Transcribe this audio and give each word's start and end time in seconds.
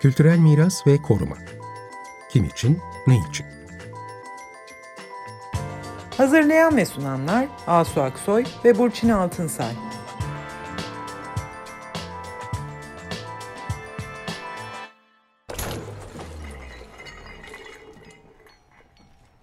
Kültürel 0.00 0.38
miras 0.38 0.86
ve 0.86 1.02
koruma. 1.02 1.36
Kim 2.30 2.44
için, 2.44 2.78
ne 3.06 3.14
için? 3.30 3.46
Hazırlayan 6.16 6.76
ve 6.76 6.84
sunanlar 6.86 7.46
Asu 7.66 8.00
Aksoy 8.00 8.44
ve 8.64 8.78
Burçin 8.78 9.08
Altınsay. 9.08 9.72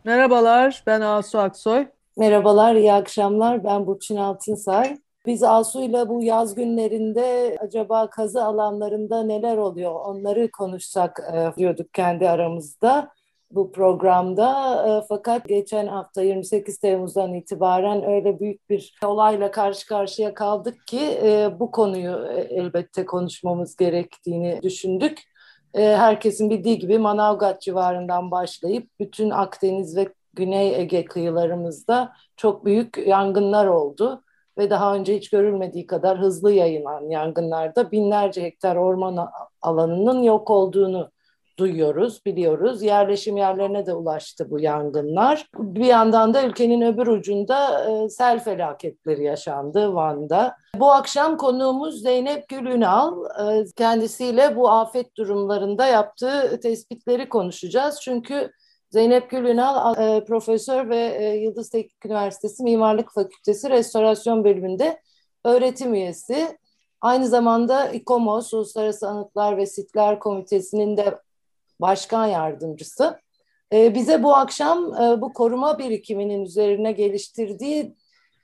Merhabalar, 0.03 0.83
ben 0.87 1.01
Asu 1.01 1.39
Aksoy. 1.39 1.87
Merhabalar, 2.17 2.75
iyi 2.75 2.93
akşamlar. 2.93 3.63
Ben 3.63 3.87
Burçin 3.87 4.15
Altınsay. 4.15 4.97
Biz 5.25 5.43
Asu'yla 5.43 6.09
bu 6.09 6.23
yaz 6.23 6.55
günlerinde 6.55 7.57
acaba 7.59 8.09
kazı 8.09 8.43
alanlarında 8.43 9.23
neler 9.23 9.57
oluyor 9.57 9.95
onları 10.05 10.51
konuşsak 10.51 11.19
e, 11.33 11.57
diyorduk 11.57 11.93
kendi 11.93 12.29
aramızda 12.29 13.09
bu 13.51 13.71
programda. 13.71 14.75
E, 14.87 15.05
fakat 15.09 15.47
geçen 15.47 15.87
hafta 15.87 16.21
28 16.21 16.77
Temmuz'dan 16.77 17.33
itibaren 17.33 18.09
öyle 18.09 18.39
büyük 18.39 18.69
bir 18.69 18.95
olayla 19.05 19.51
karşı 19.51 19.87
karşıya 19.87 20.33
kaldık 20.33 20.87
ki 20.87 21.19
e, 21.23 21.59
bu 21.59 21.71
konuyu 21.71 22.27
elbette 22.49 23.05
konuşmamız 23.05 23.75
gerektiğini 23.75 24.59
düşündük. 24.63 25.21
Herkesin 25.73 26.49
bildiği 26.49 26.79
gibi 26.79 26.99
Manavgat 26.99 27.61
civarından 27.61 28.31
başlayıp 28.31 28.89
bütün 28.99 29.29
Akdeniz 29.29 29.97
ve 29.97 30.07
Güney 30.33 30.75
Ege 30.81 31.05
kıyılarımızda 31.05 32.13
çok 32.37 32.65
büyük 32.65 33.07
yangınlar 33.07 33.65
oldu 33.67 34.23
ve 34.57 34.69
daha 34.69 34.95
önce 34.95 35.17
hiç 35.17 35.29
görülmediği 35.29 35.87
kadar 35.87 36.19
hızlı 36.19 36.51
yayılan 36.51 37.09
yangınlarda 37.09 37.91
binlerce 37.91 38.43
hektar 38.43 38.75
orman 38.75 39.29
alanının 39.61 40.23
yok 40.23 40.49
olduğunu 40.49 41.09
duyuyoruz, 41.59 42.25
biliyoruz. 42.25 42.83
Yerleşim 42.83 43.37
yerlerine 43.37 43.85
de 43.85 43.93
ulaştı 43.93 44.51
bu 44.51 44.59
yangınlar. 44.59 45.47
Bir 45.57 45.85
yandan 45.85 46.33
da 46.33 46.43
ülkenin 46.43 46.81
öbür 46.81 47.07
ucunda 47.07 47.85
e, 47.89 48.09
sel 48.09 48.43
felaketleri 48.43 49.23
yaşandı 49.23 49.93
Van'da. 49.93 50.55
Bu 50.75 50.91
akşam 50.91 51.37
konuğumuz 51.37 52.01
Zeynep 52.01 52.49
Gülünal. 52.49 53.25
E, 53.25 53.65
kendisiyle 53.77 54.55
bu 54.55 54.69
afet 54.69 55.17
durumlarında 55.17 55.85
yaptığı 55.85 56.59
tespitleri 56.59 57.29
konuşacağız. 57.29 57.99
Çünkü 58.01 58.51
Zeynep 58.93 59.29
Gül 59.29 59.45
Ünal 59.45 59.97
e, 59.97 60.23
profesör 60.23 60.89
ve 60.89 60.97
e, 60.97 61.35
Yıldız 61.35 61.69
Teknik 61.69 62.05
Üniversitesi 62.05 62.63
Mimarlık 62.63 63.13
Fakültesi 63.13 63.69
Restorasyon 63.69 64.43
Bölümünde 64.43 65.01
öğretim 65.45 65.93
üyesi. 65.93 66.57
Aynı 67.01 67.27
zamanda 67.27 67.89
İKOMOS, 67.89 68.53
Uluslararası 68.53 69.07
Anıtlar 69.07 69.57
ve 69.57 69.65
Sitler 69.65 70.19
Komitesi'nin 70.19 70.97
de 70.97 71.19
başkan 71.81 72.25
yardımcısı. 72.25 73.19
E, 73.73 73.95
bize 73.95 74.23
bu 74.23 74.35
akşam 74.35 74.93
e, 74.93 75.21
bu 75.21 75.33
koruma 75.33 75.79
birikiminin 75.79 76.45
üzerine 76.45 76.91
geliştirdiği 76.91 77.95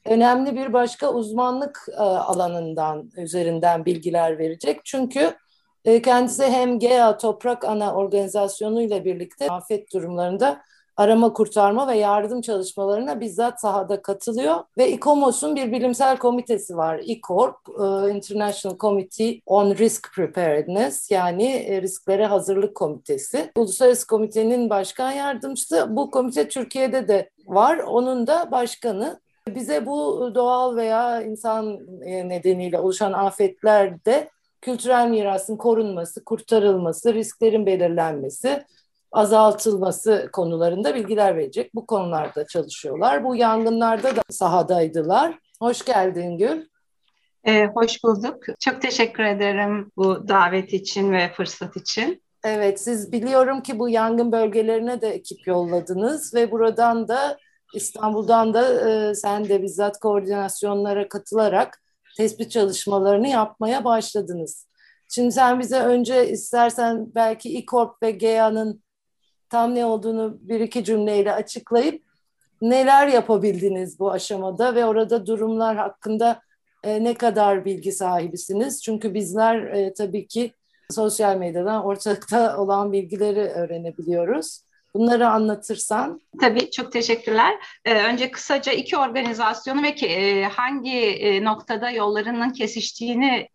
önemli 0.06 0.56
bir 0.56 0.74
başka 0.74 1.14
uzmanlık 1.14 1.88
e, 1.92 2.02
alanından 2.02 3.12
üzerinden 3.18 3.86
bilgiler 3.86 4.38
verecek. 4.38 4.82
Çünkü 4.86 5.34
kendisi 5.84 6.44
hem 6.44 6.80
GEA 6.80 7.18
Toprak 7.18 7.66
Ana 7.66 7.96
Organizasyonu 7.96 8.82
ile 8.82 9.06
birlikte 9.06 9.48
afet 9.48 9.94
durumlarında 9.94 10.62
arama 11.00 11.34
kurtarma 11.34 11.88
ve 11.88 11.98
yardım 11.98 12.42
çalışmalarına 12.42 13.20
bizzat 13.20 13.62
sahada 13.62 14.02
katılıyor 14.02 14.56
ve 14.78 14.92
ICOMOS'un 14.92 15.56
bir 15.56 15.72
bilimsel 15.72 16.18
komitesi 16.18 16.78
var. 16.78 17.02
ICORP, 17.04 17.56
e, 17.70 18.12
International 18.16 18.78
Committee 18.78 19.42
on 19.46 19.76
Risk 19.76 20.14
Preparedness 20.16 21.12
yani 21.12 21.46
e, 21.46 21.82
risklere 21.82 22.26
hazırlık 22.26 22.76
komitesi. 22.76 23.52
Uluslararası 23.56 24.08
komitenin 24.08 24.70
başkan 24.70 25.12
yardımcısı. 25.12 25.88
Bu 25.90 26.12
komite 26.12 26.48
Türkiye'de 26.48 27.08
de 27.08 27.30
var. 27.46 27.78
Onun 27.78 28.28
da 28.28 28.52
başkanı. 28.52 29.20
Bize 29.48 29.86
bu 29.86 30.32
doğal 30.36 30.76
veya 30.76 31.22
insan 31.22 31.80
nedeniyle 32.02 32.80
oluşan 32.80 33.14
afetlerde 33.14 34.30
kültürel 34.62 35.08
mirasın 35.08 35.58
korunması, 35.58 36.24
kurtarılması, 36.24 37.14
risklerin 37.14 37.66
belirlenmesi, 37.66 38.64
azaltılması 39.12 40.30
konularında 40.34 40.96
bilgiler 40.96 41.38
verecek. 41.38 41.76
Bu 41.76 41.86
konularda 41.86 42.48
çalışıyorlar. 42.48 43.24
Bu 43.24 43.36
yangınlarda 43.36 44.16
da 44.16 44.22
sahadaydılar. 44.30 45.40
Hoş 45.62 45.86
geldin 45.86 46.38
Gül. 46.38 46.66
Ee, 47.44 47.66
hoş 47.66 48.04
bulduk. 48.04 48.44
Çok 48.60 48.82
teşekkür 48.82 49.24
ederim 49.24 49.92
bu 49.98 50.28
davet 50.28 50.74
için 50.74 51.12
ve 51.12 51.32
fırsat 51.34 51.78
için. 51.78 52.24
Evet, 52.44 52.82
siz 52.82 53.12
biliyorum 53.12 53.62
ki 53.62 53.80
bu 53.80 53.90
yangın 53.90 54.32
bölgelerine 54.32 55.02
de 55.02 55.10
ekip 55.10 55.48
yolladınız 55.48 56.34
ve 56.34 56.52
buradan 56.52 57.08
da 57.08 57.38
İstanbul'dan 57.74 58.54
da 58.54 58.90
e, 58.90 59.16
sen 59.16 59.50
de 59.50 59.62
bizzat 59.62 60.00
koordinasyonlara 60.00 61.10
katılarak 61.10 61.82
tespit 62.20 62.52
çalışmalarını 62.52 63.28
yapmaya 63.28 63.84
başladınız. 63.84 64.68
Şimdi 65.10 65.32
sen 65.32 65.60
bize 65.60 65.80
önce 65.80 66.30
istersen 66.30 67.16
belki 67.16 67.58
İKORP 67.58 68.04
ve 68.04 68.12
GEA'nın 68.12 68.84
tam 69.50 69.76
ne 69.76 69.86
olduğunu 69.86 70.38
bir 70.42 70.60
iki 70.60 70.84
cümleyle 70.84 71.34
açıklayıp 71.34 72.04
neler 72.62 73.08
yapabildiniz 73.08 74.00
bu 74.00 74.12
aşamada 74.12 74.76
ve 74.76 74.86
orada 74.86 75.26
durumlar 75.26 75.78
hakkında 75.78 76.42
e, 76.84 77.04
ne 77.04 77.14
kadar 77.14 77.66
bilgi 77.66 77.92
sahibisiniz? 77.92 78.84
Çünkü 78.84 79.14
bizler 79.14 79.62
e, 79.64 79.94
tabii 79.94 80.28
ki 80.28 80.52
sosyal 80.90 81.38
medyadan 81.38 81.86
ortakta 81.86 82.58
olan 82.58 82.92
bilgileri 82.92 83.42
öğrenebiliyoruz. 83.42 84.62
Bunları 84.94 85.30
anlatırsan. 85.30 86.22
Tabii 86.42 86.72
çok 86.72 86.92
teşekkürler. 86.92 87.56
Ee, 87.86 87.94
önce 87.94 88.32
kısaca 88.32 88.72
iki 88.72 88.98
organizasyonu 88.98 89.84
ve 89.84 89.88
e, 89.88 90.44
hangi 90.44 90.98
e, 90.98 91.44
noktada 91.44 91.90
yollarının 91.90 92.50
kesiştiğini 92.50 93.48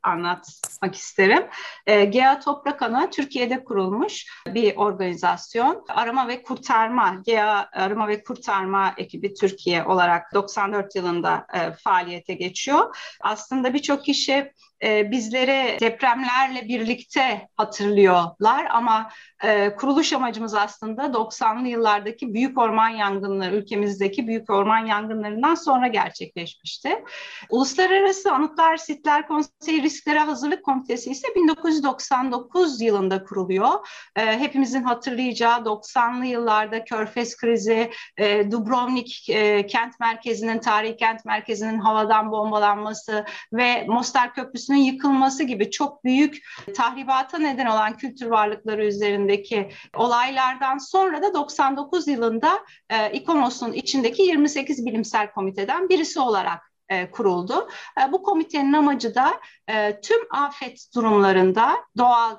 anlatmak 0.85 0.95
isterim. 0.95 1.47
E, 1.87 2.05
GEA 2.05 2.41
Toprak 2.41 2.83
Ana 2.83 3.11
Türkiye'de 3.11 3.65
kurulmuş 3.65 4.27
bir 4.47 4.77
organizasyon. 4.77 5.85
Arama 5.89 6.29
ve 6.29 6.43
kurtarma, 6.43 7.23
GEA 7.27 7.69
Arama 7.73 8.09
ve 8.09 8.25
Kurtarma 8.25 8.95
ekibi 8.97 9.35
Türkiye 9.35 9.85
olarak 9.85 10.35
94 10.35 10.97
yılında 10.97 11.47
e, 11.55 11.73
faaliyete 11.73 12.35
geçiyor. 12.35 12.97
Aslında 13.21 13.75
birçok 13.75 14.05
kişi 14.05 14.53
e, 14.85 15.11
bizleri 15.11 15.81
depremlerle 15.81 16.69
birlikte 16.69 17.49
hatırlıyorlar 17.57 18.67
ama 18.71 19.11
e, 19.45 19.77
kuruluş 19.77 20.13
amacımız 20.13 20.55
aslında 20.55 21.03
90'lı 21.03 21.69
yıllardaki 21.69 22.35
büyük 22.35 22.59
orman 22.59 22.89
yangınları, 22.89 23.57
ülkemizdeki 23.57 24.27
büyük 24.27 24.51
orman 24.51 24.87
yangınlarından 24.87 25.55
sonra 25.55 25.87
gerçekleşmişti. 25.87 27.05
Uluslararası 27.51 28.33
Anıtlar 28.33 28.77
Sitler 28.77 29.29
Konseyi 29.29 29.83
Risklere 29.83 30.19
Hazırlık 30.19 30.65
Komitesi 30.75 31.11
ise 31.11 31.29
1999 31.35 32.81
yılında 32.81 33.25
kuruluyor. 33.25 33.89
E, 34.17 34.39
hepimizin 34.39 34.83
hatırlayacağı 34.83 35.59
90'lı 35.59 36.27
yıllarda 36.27 36.85
Körfez 36.85 37.37
krizi, 37.37 37.91
e, 38.17 38.51
Dubrovnik 38.51 39.31
e, 39.31 39.67
kent 39.67 40.01
merkezinin, 40.01 40.59
tarihi 40.59 40.97
kent 40.97 41.25
merkezinin 41.25 41.79
havadan 41.79 42.33
bombalanması 42.33 43.25
ve 43.53 43.87
Mostar 43.89 44.35
Köprüsü'nün 44.35 44.79
yıkılması 44.79 45.45
gibi 45.45 45.71
çok 45.71 46.05
büyük 46.05 46.39
tahribata 46.77 47.39
neden 47.39 47.67
olan 47.67 47.97
kültür 47.97 48.27
varlıkları 48.27 48.87
üzerindeki 48.87 49.71
olaylardan 49.97 50.79
sonra 50.79 51.23
da 51.23 51.35
99 51.35 52.09
yılında 52.09 52.59
e, 52.91 53.13
İKOMOS'un 53.13 53.73
içindeki 53.73 54.23
28 54.23 54.87
bilimsel 54.87 55.33
komiteden 55.33 55.89
birisi 55.89 56.21
olarak 56.21 56.74
e, 56.89 57.11
kuruldu. 57.11 57.69
E, 58.01 58.13
bu 58.13 58.23
komitenin 58.23 58.73
amacı 58.73 59.15
da 59.15 59.41
e, 59.69 60.01
tüm 60.01 60.21
afet 60.31 60.87
durumlarında 60.95 61.77
doğal 61.99 62.37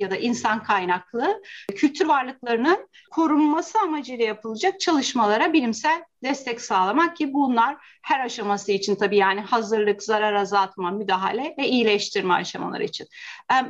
ya 0.00 0.10
da 0.10 0.16
insan 0.16 0.62
kaynaklı 0.62 1.42
kültür 1.76 2.06
varlıklarının 2.06 2.88
korunması 3.10 3.78
amacıyla 3.78 4.24
yapılacak 4.24 4.80
çalışmalara 4.80 5.52
bilimsel 5.52 6.04
destek 6.22 6.60
sağlamak 6.60 7.16
ki 7.16 7.32
bunlar 7.32 7.76
her 8.02 8.20
aşaması 8.20 8.72
için 8.72 8.94
tabii 8.94 9.16
yani 9.16 9.40
hazırlık, 9.40 10.02
zarar 10.02 10.34
azaltma, 10.34 10.90
müdahale 10.90 11.54
ve 11.58 11.68
iyileştirme 11.68 12.34
aşamaları 12.34 12.84
için. 12.84 13.06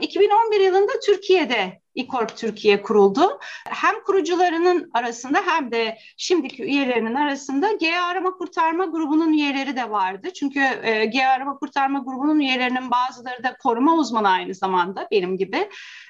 2011 0.01 0.61
yılında 0.61 0.93
Türkiye'de 1.07 1.84
İKORP 1.95 2.37
Türkiye 2.37 2.83
kuruldu. 2.83 3.39
Hem 3.69 3.95
kurucularının 4.05 4.91
arasında 4.95 5.39
hem 5.47 5.73
de 5.73 5.99
şimdiki 6.17 6.65
üyelerinin 6.65 7.15
arasında 7.15 7.73
G 7.73 7.99
Arama 8.01 8.31
Kurtarma 8.31 8.85
grubunun 8.85 9.33
üyeleri 9.33 9.77
de 9.77 9.91
vardı. 9.91 10.29
Çünkü 10.33 10.61
e, 10.83 11.05
G 11.05 11.27
Arama 11.27 11.59
Kurtarma 11.59 11.99
grubunun 11.99 12.41
üyelerinin 12.41 12.91
bazıları 12.91 13.45
da 13.45 13.57
koruma 13.63 13.95
uzmanı 13.95 14.29
aynı 14.29 14.55
zamanda 14.55 15.09
benim 15.11 15.37
gibi. 15.37 15.69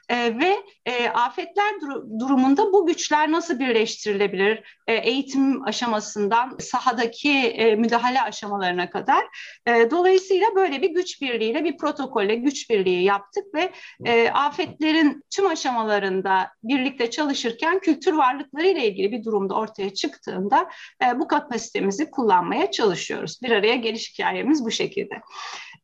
E, 0.08 0.16
ve 0.38 0.56
e, 0.86 1.08
afetler 1.08 1.80
dur- 1.80 2.20
durumunda 2.20 2.72
bu 2.72 2.86
güçler 2.86 3.32
nasıl 3.32 3.58
birleştirilebilir? 3.58 4.62
E, 4.86 4.94
eğitim 4.94 5.64
aşamasından 5.64 6.56
sahadaki 6.60 7.32
e, 7.32 7.76
müdahale 7.76 8.22
aşamalarına 8.22 8.90
kadar. 8.90 9.24
E, 9.66 9.90
dolayısıyla 9.90 10.46
böyle 10.54 10.82
bir 10.82 10.90
güç 10.90 11.22
birliğiyle, 11.22 11.64
bir 11.64 11.76
protokolle 11.76 12.34
güç 12.34 12.70
birliği 12.70 13.04
yaptık 13.04 13.44
ve 13.54 13.70
e, 14.04 14.30
afetlerin 14.30 15.24
tüm 15.30 15.46
aşamalarında 15.46 15.73
aşamalarında 15.74 16.50
birlikte 16.62 17.10
çalışırken 17.10 17.78
kültür 17.78 18.12
varlıkları 18.12 18.66
ile 18.66 18.88
ilgili 18.88 19.12
bir 19.12 19.24
durumda 19.24 19.54
ortaya 19.54 19.94
çıktığında 19.94 20.70
e, 21.04 21.20
bu 21.20 21.28
kapasitemizi 21.28 22.10
kullanmaya 22.10 22.70
çalışıyoruz. 22.70 23.38
Bir 23.42 23.50
araya 23.50 23.76
geliş 23.76 24.12
hikayemiz 24.12 24.64
bu 24.64 24.70
şekilde. 24.70 25.14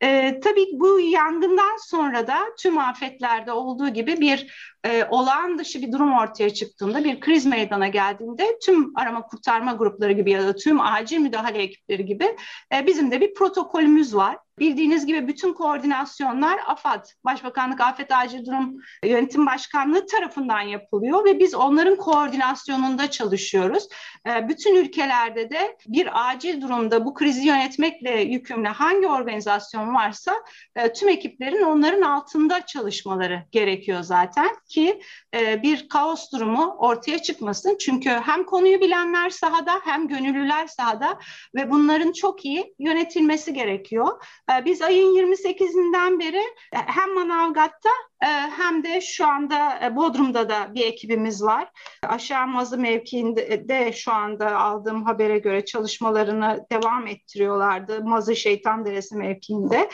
E, 0.02 0.40
tabii 0.40 0.66
bu 0.72 1.00
yangından 1.00 1.76
sonra 1.86 2.26
da 2.26 2.38
tüm 2.58 2.78
afetlerde 2.78 3.52
olduğu 3.52 3.88
gibi 3.88 4.20
bir 4.20 4.52
e, 4.86 5.04
olağan 5.10 5.58
dışı 5.58 5.82
bir 5.82 5.92
durum 5.92 6.12
ortaya 6.12 6.54
çıktığında, 6.54 7.04
bir 7.04 7.20
kriz 7.20 7.46
meydana 7.46 7.88
geldiğinde 7.88 8.58
tüm 8.64 8.96
arama 8.96 9.22
kurtarma 9.22 9.72
grupları 9.72 10.12
gibi 10.12 10.30
ya 10.30 10.46
da 10.46 10.56
tüm 10.56 10.80
acil 10.80 11.18
müdahale 11.18 11.58
ekipleri 11.58 12.06
gibi 12.06 12.36
e, 12.74 12.86
bizim 12.86 13.10
de 13.10 13.20
bir 13.20 13.34
protokolümüz 13.34 14.14
var. 14.14 14.36
Bildiğiniz 14.58 15.06
gibi 15.06 15.28
bütün 15.28 15.52
koordinasyonlar 15.52 16.60
AFAD, 16.66 17.06
Başbakanlık 17.24 17.80
Afet 17.80 18.12
Acil 18.12 18.46
Durum 18.46 18.76
Yönetim 19.04 19.46
Başkanlığı 19.46 20.06
tarafından 20.06 20.60
yapılıyor 20.60 21.24
ve 21.24 21.38
biz 21.38 21.54
onların 21.54 21.96
koordinasyonunda 21.96 23.10
çalışıyoruz. 23.10 23.88
E, 24.26 24.48
bütün 24.48 24.76
ülkelerde 24.76 25.50
de 25.50 25.76
bir 25.86 26.30
acil 26.30 26.60
durumda 26.60 27.04
bu 27.04 27.14
krizi 27.14 27.46
yönetmekle 27.46 28.20
yükümlü 28.20 28.68
hangi 28.68 29.06
organizasyon 29.06 29.94
varsa 29.94 30.34
e, 30.76 30.92
tüm 30.92 31.08
ekiplerin 31.08 31.62
onların 31.62 32.02
altında 32.02 32.66
çalışmaları 32.66 33.42
gerekiyor 33.52 34.02
zaten 34.02 34.48
ki 34.70 35.00
e, 35.34 35.62
bir 35.62 35.88
kaos 35.88 36.32
durumu 36.32 36.76
ortaya 36.78 37.22
çıkmasın. 37.22 37.76
Çünkü 37.80 38.10
hem 38.10 38.44
konuyu 38.44 38.80
bilenler 38.80 39.30
sahada 39.30 39.80
hem 39.84 40.08
gönüllüler 40.08 40.66
sahada 40.66 41.18
ve 41.54 41.70
bunların 41.70 42.12
çok 42.12 42.44
iyi 42.44 42.74
yönetilmesi 42.78 43.52
gerekiyor. 43.52 44.24
E, 44.52 44.64
biz 44.64 44.82
ayın 44.82 45.14
28'inden 45.16 46.18
beri 46.20 46.42
e, 46.72 46.76
hem 46.76 47.14
Manavgat'ta 47.14 47.90
hem 48.28 48.84
de 48.84 49.00
şu 49.00 49.26
anda 49.26 49.80
e, 49.84 49.96
Bodrum'da 49.96 50.48
da 50.48 50.74
bir 50.74 50.86
ekibimiz 50.86 51.42
var. 51.42 51.68
Aşağı 52.02 52.46
Mazı 52.46 52.78
mevkiinde 52.78 53.68
de 53.68 53.92
şu 53.92 54.12
anda 54.12 54.56
aldığım 54.56 55.04
habere 55.04 55.38
göre 55.38 55.64
çalışmalarını 55.64 56.66
devam 56.72 57.06
ettiriyorlardı. 57.06 58.04
Mazı 58.04 58.36
Şeytan 58.36 58.84
Deresi 58.84 59.16
mevkiinde. 59.16 59.90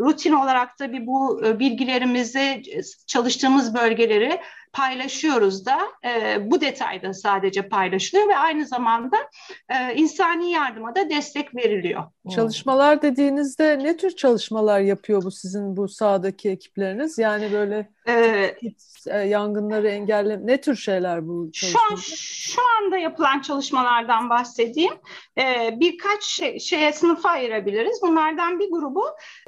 Rutin 0.00 0.32
olarak 0.32 0.78
da 0.78 0.92
bir 0.92 1.06
bu 1.06 1.42
bilgilerimizi 1.60 2.62
çalıştığımız 3.06 3.74
bölgeleri 3.74 4.40
paylaşıyoruz 4.72 5.66
da 5.66 5.78
e, 6.04 6.38
bu 6.50 6.60
detayda 6.60 7.14
sadece 7.14 7.68
paylaşılıyor 7.68 8.28
ve 8.28 8.36
aynı 8.36 8.66
zamanda 8.66 9.16
e, 9.68 9.94
insani 9.94 10.50
yardıma 10.50 10.94
da 10.94 11.10
destek 11.10 11.54
veriliyor. 11.54 12.02
Çalışmalar 12.34 13.02
dediğinizde 13.02 13.78
ne 13.78 13.96
tür 13.96 14.10
çalışmalar 14.10 14.80
yapıyor 14.80 15.22
bu 15.22 15.30
sizin 15.30 15.76
bu 15.76 15.88
sahadaki 15.88 16.50
ekipleriniz? 16.50 17.18
Yani 17.18 17.52
böyle 17.52 17.90
ee, 19.06 19.18
yangınları 19.18 19.88
engelle 19.88 20.46
ne 20.46 20.60
tür 20.60 20.76
şeyler 20.76 21.28
bu 21.28 21.52
çalışmalar? 21.52 21.86
Şu, 21.88 21.94
an, 21.94 22.16
şu 22.16 22.60
anda 22.78 22.96
yapılan 22.96 23.40
çalışmalardan 23.40 24.30
bahsedeyim. 24.30 24.92
Ee, 25.38 25.76
birkaç 25.80 26.24
şey, 26.24 26.58
şeye 26.58 26.92
sınıfa 26.92 27.28
ayırabiliriz. 27.28 27.98
Bunlardan 28.02 28.58
bir 28.60 28.70
grubu 28.70 29.04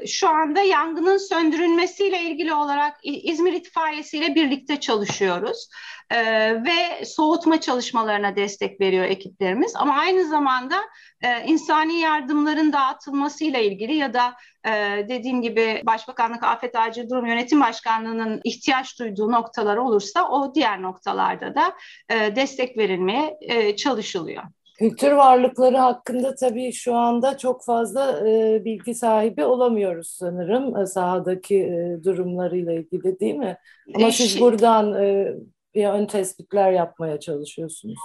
şu 0.06 0.28
anda 0.28 0.60
yangının 0.60 1.16
söndürülmesiyle 1.16 2.22
ilgili 2.22 2.54
olarak 2.54 2.96
İzmir 3.02 3.52
İtfaiyesi 3.52 4.18
ile 4.18 4.34
birlikte 4.34 4.80
çalışıyoruz. 4.80 5.68
Ee, 6.10 6.64
ve 6.64 7.04
soğutma 7.04 7.60
çalışmalarına 7.60 8.36
destek 8.36 8.80
veriyor 8.80 9.04
ekiplerimiz. 9.04 9.72
Ama 9.76 9.94
aynı 9.94 10.28
zamanda 10.28 10.76
e, 11.22 11.46
insani 11.46 12.00
yardımların 12.00 12.72
dağıtılmasıyla 12.72 13.58
ilgili 13.58 13.94
ya 13.94 14.14
da 14.14 14.34
e, 14.66 14.70
dediğim 15.08 15.42
gibi 15.42 15.82
Başbakanlık 15.86 16.44
Afet 16.44 16.76
Acil 16.76 17.10
Durum 17.10 17.26
Yönetim 17.26 17.60
Başkanlığı'nın 17.60 18.40
ihtiyaç 18.44 18.98
duyduğu 18.98 19.32
noktalar 19.32 19.76
olursa 19.76 20.28
o 20.28 20.54
diğer 20.54 20.82
noktalarda 20.82 21.54
da 21.54 21.72
e, 22.08 22.36
destek 22.36 22.78
verilmeye 22.78 23.38
e, 23.40 23.76
çalışılıyor. 23.76 24.42
Kültür 24.78 25.12
varlıkları 25.12 25.76
hakkında 25.76 26.34
tabii 26.34 26.72
şu 26.72 26.94
anda 26.94 27.38
çok 27.38 27.64
fazla 27.64 28.28
e, 28.28 28.64
bilgi 28.64 28.94
sahibi 28.94 29.44
olamıyoruz 29.44 30.08
sanırım 30.08 30.86
sahadaki 30.86 31.56
e, 31.56 32.04
durumlarıyla 32.04 32.72
ilgili 32.72 33.20
değil 33.20 33.34
mi? 33.34 33.56
Ama 33.94 34.08
e, 34.08 34.12
siz 34.12 34.40
buradan 34.40 35.02
e, 35.02 35.32
bir 35.74 35.86
ön 35.86 36.06
tespitler 36.06 36.72
yapmaya 36.72 37.20
çalışıyorsunuz. 37.20 37.98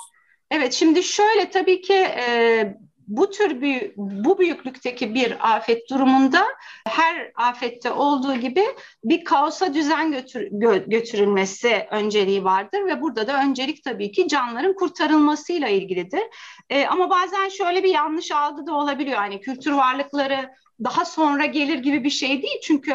Evet, 0.52 0.74
şimdi 0.74 1.04
şöyle 1.04 1.50
tabii 1.50 1.82
ki 1.82 1.94
e, 1.94 2.78
bu 3.08 3.30
tür 3.30 3.62
bir 3.62 3.92
bu 3.96 4.40
büyüklükteki 4.40 5.14
bir 5.14 5.56
afet 5.56 5.90
durumunda 5.90 6.44
her 6.88 7.32
afette 7.36 7.92
olduğu 7.92 8.36
gibi 8.36 8.64
bir 9.04 9.24
kaosa 9.24 9.74
düzen 9.74 10.12
götür, 10.12 10.48
gö, 10.52 10.84
götürülmesi 10.88 11.88
önceliği 11.92 12.44
vardır 12.44 12.86
ve 12.86 13.02
burada 13.02 13.28
da 13.28 13.44
öncelik 13.44 13.84
tabii 13.84 14.12
ki 14.12 14.28
canların 14.28 14.74
kurtarılmasıyla 14.74 15.68
ilgilidir. 15.68 16.24
E, 16.70 16.86
ama 16.86 17.10
bazen 17.10 17.50
şöyle 17.50 17.84
bir 17.84 17.94
yanlış 17.94 18.32
algı 18.32 18.68
da 18.68 18.74
olabiliyor. 18.74 19.18
Hani 19.18 19.42
kültür 19.42 19.72
varlıkları 19.72 20.50
daha 20.84 21.06
sonra 21.06 21.46
gelir 21.46 21.80
gibi 21.80 22.04
bir 22.04 22.10
şey 22.10 22.42
değil. 22.42 22.60
Çünkü 22.64 22.92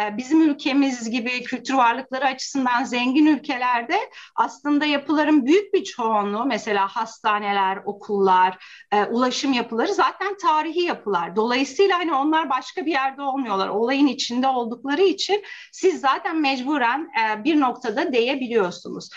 e, 0.00 0.16
bizim 0.16 0.50
ülkemiz 0.50 1.10
gibi 1.10 1.42
kültür 1.42 1.74
varlıkları 1.74 2.24
açısından 2.24 2.84
zengin 2.84 3.26
ülkelerde 3.26 3.98
aslında 4.34 4.84
yapıların 4.84 5.46
büyük 5.46 5.74
bir 5.74 5.84
çoğunluğu 5.84 6.44
mesela 6.44 6.88
hastaneler, 6.88 7.78
okullar, 7.84 8.64
e, 8.92 9.04
ulaşım 9.04 9.52
yapıları 9.52 9.94
zaten 9.94 10.36
tarihi 10.36 10.80
yapılar. 10.80 11.36
Dolayısıyla 11.36 11.98
hani 11.98 12.14
onlar 12.14 12.50
başka 12.50 12.86
bir 12.86 12.90
yerde 12.90 13.22
olmuyorlar. 13.22 13.68
Olayın 13.68 14.06
içinde 14.06 14.48
oldukları 14.48 15.02
için 15.02 15.44
siz 15.72 16.00
zaten 16.00 16.36
mecburen 16.40 17.10
e, 17.20 17.44
bir 17.44 17.60
noktada 17.60 18.12
değebiliyorsunuz. 18.12 19.10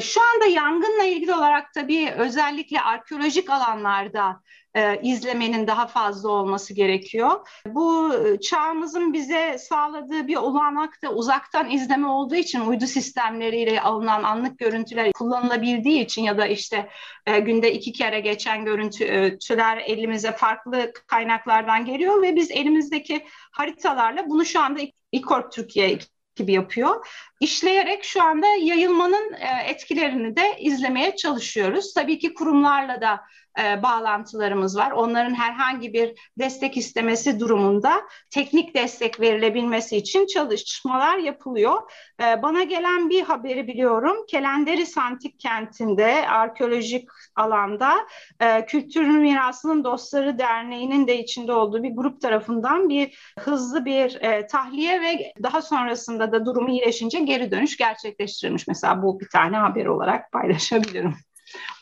Şu 0.00 0.20
anda 0.20 0.46
yangınla 0.46 1.04
ilgili 1.04 1.34
olarak 1.34 1.74
tabii 1.74 2.10
özellikle 2.10 2.80
arkeolojik 2.80 3.50
alanlarda 3.50 4.40
e, 4.74 5.00
izlemenin 5.02 5.66
daha 5.66 5.86
fazla 5.86 6.28
olması 6.28 6.74
gerekiyor. 6.74 7.48
Bu 7.66 8.14
e, 8.14 8.40
çağımızın 8.40 9.12
bize 9.12 9.58
sağladığı 9.58 10.28
bir 10.28 10.36
olanak 10.36 11.02
da 11.02 11.12
uzaktan 11.12 11.70
izleme 11.70 12.06
olduğu 12.06 12.34
için 12.34 12.60
uydu 12.60 12.86
sistemleriyle 12.86 13.80
alınan 13.80 14.22
anlık 14.22 14.58
görüntüler 14.58 15.12
kullanılabildiği 15.12 16.04
için 16.04 16.22
ya 16.22 16.38
da 16.38 16.46
işte 16.46 16.88
e, 17.26 17.40
günde 17.40 17.72
iki 17.72 17.92
kere 17.92 18.20
geçen 18.20 18.64
görüntüler 18.64 19.78
elimize 19.86 20.32
farklı 20.32 20.92
kaynaklardan 21.06 21.84
geliyor 21.84 22.22
ve 22.22 22.36
biz 22.36 22.50
elimizdeki 22.50 23.26
haritalarla 23.52 24.30
bunu 24.30 24.44
şu 24.44 24.60
anda 24.60 24.80
İKORP 25.12 25.52
Türkiye 25.52 25.98
gibi 26.36 26.52
yapıyor. 26.52 27.06
İşleyerek 27.40 28.04
şu 28.04 28.22
anda 28.22 28.46
yayılmanın 28.46 29.32
e, 29.32 29.70
etkilerini 29.70 30.36
de 30.36 30.56
izlemeye 30.60 31.16
çalışıyoruz. 31.16 31.94
Tabii 31.94 32.18
ki 32.18 32.34
kurumlarla 32.34 33.00
da 33.00 33.20
e, 33.58 33.82
bağlantılarımız 33.82 34.76
var. 34.76 34.90
Onların 34.90 35.34
herhangi 35.34 35.92
bir 35.92 36.30
destek 36.38 36.76
istemesi 36.76 37.40
durumunda 37.40 38.02
teknik 38.30 38.74
destek 38.74 39.20
verilebilmesi 39.20 39.96
için 39.96 40.26
çalışmalar 40.26 41.18
yapılıyor. 41.18 41.90
E, 42.22 42.42
bana 42.42 42.62
gelen 42.62 43.10
bir 43.10 43.22
haberi 43.22 43.66
biliyorum. 43.66 44.16
Kelenderis 44.28 44.98
Antik 44.98 45.40
Kenti'nde 45.40 46.28
arkeolojik 46.28 47.08
alanda 47.36 47.96
e, 48.40 48.66
Kültür 48.66 49.06
Mirasının 49.06 49.84
Dostları 49.84 50.38
Derneği'nin 50.38 51.06
de 51.06 51.18
içinde 51.18 51.52
olduğu 51.52 51.82
bir 51.82 51.96
grup 51.96 52.20
tarafından 52.20 52.88
bir 52.88 53.34
hızlı 53.38 53.84
bir 53.84 54.22
e, 54.22 54.46
tahliye 54.46 55.00
ve 55.00 55.32
daha 55.42 55.62
sonrasında 55.62 56.32
da 56.32 56.46
durumu 56.46 56.70
iyileşince 56.70 57.18
geri 57.20 57.50
dönüş 57.50 57.76
gerçekleştirilmiş. 57.76 58.68
Mesela 58.68 59.02
bu 59.02 59.20
bir 59.20 59.28
tane 59.28 59.56
haber 59.56 59.86
olarak 59.86 60.32
paylaşabilirim. 60.32 61.14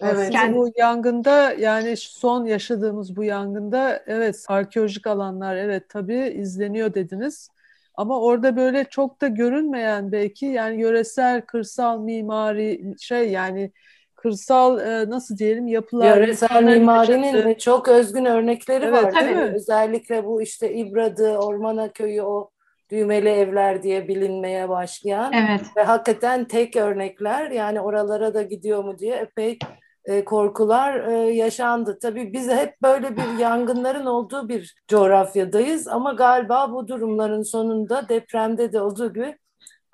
Evet. 0.01 0.35
Yani, 0.35 0.57
bu 0.57 0.71
yangında 0.77 1.53
yani 1.53 1.97
son 1.97 2.45
yaşadığımız 2.45 3.17
bu 3.17 3.25
yangında 3.25 4.03
evet 4.07 4.45
arkeolojik 4.49 5.07
alanlar 5.07 5.57
evet 5.57 5.89
tabii 5.89 6.35
izleniyor 6.37 6.95
dediniz. 6.95 7.49
Ama 7.95 8.21
orada 8.21 8.57
böyle 8.57 8.85
çok 8.85 9.21
da 9.21 9.29
görünmeyen 9.29 10.13
belki 10.13 10.47
yani 10.47 10.81
yöresel 10.81 11.41
kırsal 11.41 12.01
mimari 12.01 12.95
şey 13.01 13.31
yani 13.31 13.73
kırsal 14.15 14.81
e, 14.81 15.11
nasıl 15.11 15.39
diyelim 15.39 15.67
yapılar. 15.67 16.17
Yöresel 16.17 16.63
mimarinin 16.63 17.23
yaşadığı... 17.23 17.59
çok 17.59 17.89
özgün 17.89 18.25
örnekleri 18.25 18.85
evet, 18.85 19.05
var 19.05 19.15
değil 19.15 19.37
mi? 19.37 19.53
Özellikle 19.55 20.25
bu 20.25 20.43
işte 20.43 20.75
İbradı, 20.75 21.39
Ormana 21.39 21.89
Köyü 21.89 22.23
o 22.23 22.51
düğmeli 22.91 23.29
evler 23.29 23.83
diye 23.83 24.09
bilinmeye 24.09 24.69
başlayan 24.69 25.33
evet. 25.33 25.61
ve 25.77 25.83
hakikaten 25.83 26.45
tek 26.45 26.77
örnekler 26.77 27.51
yani 27.51 27.81
oralara 27.81 28.35
da 28.35 28.43
gidiyor 28.43 28.85
mu 28.85 28.99
diye 28.99 29.17
epey 29.17 29.59
e, 30.05 30.25
korkular 30.25 31.09
e, 31.09 31.13
yaşandı. 31.35 31.99
Tabii 32.03 32.33
biz 32.33 32.49
hep 32.49 32.83
böyle 32.83 33.17
bir 33.17 33.39
yangınların 33.39 34.07
olduğu 34.07 34.49
bir 34.49 34.75
coğrafyadayız 34.89 35.89
ama 35.89 36.13
galiba 36.13 36.73
bu 36.73 36.89
durumların 36.89 37.43
sonunda 37.43 38.09
depremde 38.09 38.73
de 38.73 38.81
olduğu 38.81 39.13
gibi 39.13 39.39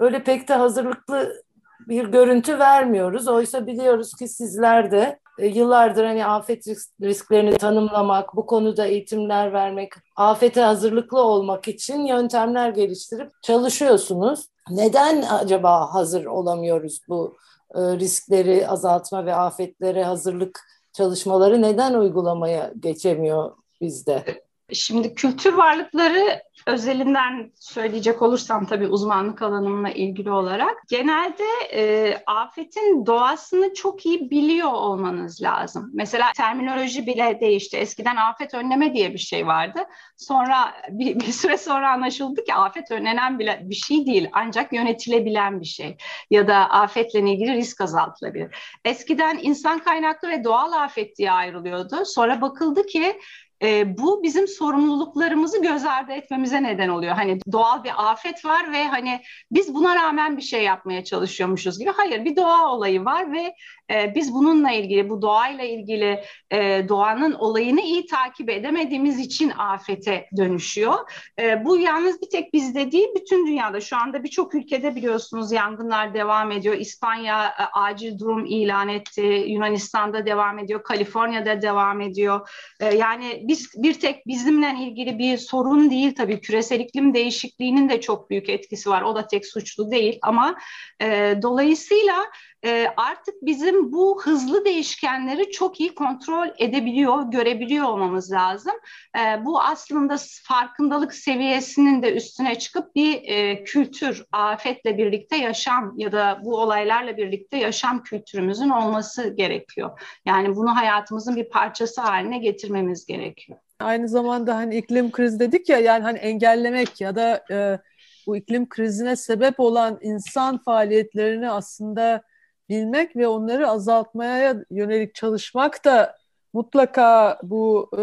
böyle 0.01 0.25
pek 0.25 0.49
de 0.49 0.55
hazırlıklı 0.55 1.44
bir 1.89 2.05
görüntü 2.05 2.59
vermiyoruz. 2.59 3.29
Oysa 3.29 3.67
biliyoruz 3.67 4.15
ki 4.15 4.29
sizler 4.29 4.91
de 4.91 5.19
e, 5.39 5.47
yıllardır 5.47 6.05
hani 6.05 6.27
afet 6.27 6.67
risklerini 7.03 7.57
tanımlamak, 7.57 8.37
bu 8.37 8.47
konuda 8.47 8.87
eğitimler 8.87 9.53
vermek, 9.53 9.93
afete 10.17 10.61
hazırlıklı 10.61 11.23
olmak 11.23 11.69
için 11.69 12.07
yöntemler 12.07 12.69
geliştirip 12.69 13.31
çalışıyorsunuz. 13.43 14.49
Neden 14.71 15.23
acaba 15.23 15.95
hazır 15.95 16.25
olamıyoruz 16.25 17.01
bu 17.09 17.37
e, 17.75 17.81
riskleri 17.81 18.69
azaltma 18.69 19.27
ve 19.27 19.35
afetlere 19.35 20.05
hazırlık 20.05 20.61
çalışmaları 20.93 21.63
neden 21.63 21.95
uygulamaya 21.95 22.73
geçemiyor 22.81 23.53
bizde? 23.81 24.44
Şimdi 24.73 25.15
kültür 25.15 25.53
varlıkları 25.53 26.43
özelinden 26.67 27.53
söyleyecek 27.55 28.23
olursam 28.23 28.67
tabii 28.67 28.87
uzmanlık 28.87 29.43
alanımla 29.43 29.91
ilgili 29.91 30.31
olarak 30.31 30.77
genelde 30.89 31.45
e, 31.73 32.17
afetin 32.27 33.07
doğasını 33.07 33.75
çok 33.75 34.07
iyi 34.07 34.31
biliyor 34.31 34.73
olmanız 34.73 35.43
lazım. 35.43 35.91
Mesela 35.95 36.33
terminoloji 36.37 37.07
bile 37.07 37.39
değişti. 37.41 37.77
Eskiden 37.77 38.17
afet 38.17 38.55
önleme 38.55 38.95
diye 38.95 39.13
bir 39.13 39.19
şey 39.19 39.47
vardı. 39.47 39.81
Sonra 40.17 40.75
bir, 40.91 41.15
bir 41.21 41.33
süre 41.33 41.59
sonra 41.59 41.93
anlaşıldı 41.93 42.45
ki 42.45 42.55
afet 42.55 42.91
önlenen 42.91 43.39
bile 43.39 43.61
bir 43.63 43.75
şey 43.75 44.07
değil 44.07 44.29
ancak 44.33 44.73
yönetilebilen 44.73 45.61
bir 45.61 45.67
şey 45.67 45.97
ya 46.31 46.49
da 46.49 46.57
afetle 46.57 47.21
ilgili 47.21 47.55
risk 47.55 47.81
azaltılabilir. 47.81 48.57
Eskiden 48.85 49.39
insan 49.43 49.79
kaynaklı 49.79 50.29
ve 50.29 50.45
doğal 50.45 50.73
afet 50.73 51.19
diye 51.19 51.33
ayrılıyordu. 51.33 52.05
Sonra 52.05 52.41
bakıldı 52.41 52.87
ki 52.87 53.21
e, 53.65 53.99
bu 53.99 54.23
bizim 54.23 54.49
sorumluluklarımızı 54.49 55.63
göz 55.63 55.85
ardı 55.85 56.13
etmemize 56.13 56.63
neden 56.63 56.89
oluyor. 56.89 57.15
Hani 57.15 57.39
doğal 57.53 57.85
bir 57.85 58.11
afet 58.11 58.45
var 58.45 58.73
ve 58.73 58.85
hani 58.89 59.21
biz 59.51 59.75
buna 59.75 59.95
rağmen 59.95 60.37
bir 60.37 60.43
şey 60.43 60.63
yapmaya 60.65 61.05
çalışıyormuşuz 61.05 61.79
gibi. 61.79 61.91
Hayır 61.97 62.25
bir 62.25 62.37
doğa 62.37 62.73
olayı 62.73 63.05
var 63.05 63.33
ve 63.33 63.55
e, 63.91 64.15
biz 64.15 64.35
bununla 64.35 64.71
ilgili, 64.71 65.11
bu 65.11 65.23
doğayla 65.23 65.65
ilgili 65.65 66.25
e, 66.51 66.89
doğanın 66.89 67.33
olayını 67.33 67.81
iyi 67.81 68.07
takip 68.07 68.51
edemediğimiz 68.51 69.19
için 69.21 69.53
afete 69.59 70.27
dönüşüyor. 70.37 70.95
E, 71.41 71.65
bu 71.65 71.79
yalnız 71.79 72.23
bir 72.23 72.31
tek 72.31 72.53
bizde 72.53 72.93
değil, 72.93 73.09
bütün 73.17 73.47
dünyada. 73.47 73.81
Şu 73.81 73.97
anda 73.97 74.25
birçok 74.25 74.55
ülkede 74.55 74.97
biliyorsunuz 74.97 75.53
yangınlar 75.53 76.15
devam 76.15 76.51
ediyor. 76.51 76.75
İspanya 76.75 77.47
e, 77.47 77.65
acil 77.73 78.19
durum 78.19 78.47
ilan 78.47 78.89
etti, 78.89 79.45
Yunanistan'da 79.49 80.27
devam 80.27 80.59
ediyor, 80.59 80.83
Kaliforniya'da 80.83 81.63
devam 81.63 82.01
ediyor. 82.01 82.49
E, 82.81 82.95
yani 82.95 83.43
biz 83.49 83.71
bir 83.77 84.01
tek 84.01 84.27
bizimle 84.27 84.75
ilgili 84.81 85.19
bir 85.19 85.39
sorun 85.39 85.91
değil 85.91 86.15
tabii. 86.15 86.41
Küresel 86.41 86.81
iklim 86.81 87.15
değişikliğinin 87.15 87.89
de 87.89 88.01
çok 88.01 88.31
büyük 88.31 88.49
etkisi 88.49 88.91
var. 88.91 89.03
O 89.03 89.15
da 89.15 89.27
tek 89.27 89.47
suçlu 89.47 89.91
değil 89.91 90.19
ama 90.23 90.57
e, 91.03 91.39
dolayısıyla 91.43 92.25
e, 92.65 92.87
artık 92.97 93.35
bizim 93.43 93.93
bu 93.93 94.23
hızlı 94.23 94.65
değişkenleri 94.65 95.51
çok 95.51 95.81
iyi 95.81 95.95
kontrol 95.95 96.49
edebiliyor, 96.59 97.31
görebiliyor 97.31 97.87
olmamız 97.87 98.33
lazım. 98.33 98.73
E, 99.19 99.45
bu 99.45 99.61
aslında 99.61 100.17
farkındalık 100.43 101.15
seviyesinin 101.15 102.03
de 102.03 102.15
üstüne 102.15 102.59
çıkıp 102.59 102.95
bir 102.95 103.23
e, 103.25 103.65
kültür, 103.65 104.25
afetle 104.33 104.99
birlikte 104.99 105.37
yaşam 105.37 105.95
ya 105.97 106.13
da 106.13 106.41
bu 106.45 106.57
olaylarla 106.57 107.17
birlikte 107.17 107.57
yaşam 107.57 108.03
kültürümüzün 108.03 108.69
olması 108.69 109.29
gerekiyor. 109.29 110.01
Yani 110.27 110.57
bunu 110.57 110.77
hayatımızın 110.77 111.37
bir 111.37 111.49
parçası 111.49 112.01
haline 112.01 112.39
getirmemiz 112.39 113.07
gerekiyor. 113.07 113.59
Aynı 113.81 114.09
zamanda 114.09 114.57
hani 114.57 114.77
iklim 114.77 115.11
krizi 115.11 115.39
dedik 115.39 115.69
ya 115.69 115.79
yani 115.79 116.03
hani 116.03 116.19
engellemek 116.19 117.01
ya 117.01 117.17
da 117.17 117.45
e, 117.51 117.79
bu 118.27 118.37
iklim 118.37 118.69
krizine 118.69 119.17
sebep 119.17 119.61
olan 119.61 119.99
insan 120.03 120.59
faaliyetlerini 120.59 121.51
aslında 121.51 122.23
bilmek 122.69 123.17
ve 123.17 123.29
onları 123.29 123.69
azaltmaya 123.69 124.57
yönelik 124.71 125.15
çalışmak 125.15 125.85
da 125.85 126.17
mutlaka 126.53 127.39
bu 127.43 127.91
e, 127.99 128.03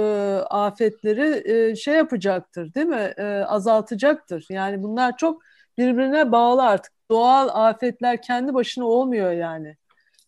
afetleri 0.50 1.51
e, 1.51 1.75
şey 1.75 1.96
yapacaktır 1.96 2.74
değil 2.74 2.88
mi? 2.88 3.13
E, 3.18 3.24
azaltacaktır. 3.48 4.46
Yani 4.50 4.84
bunlar 4.84 5.18
çok 5.18 5.41
birbirine 5.77 6.32
bağlı 6.32 6.63
artık. 6.63 6.94
Doğal 7.12 7.68
afetler 7.68 8.22
kendi 8.22 8.53
başına 8.53 8.86
olmuyor 8.86 9.32
yani. 9.32 9.75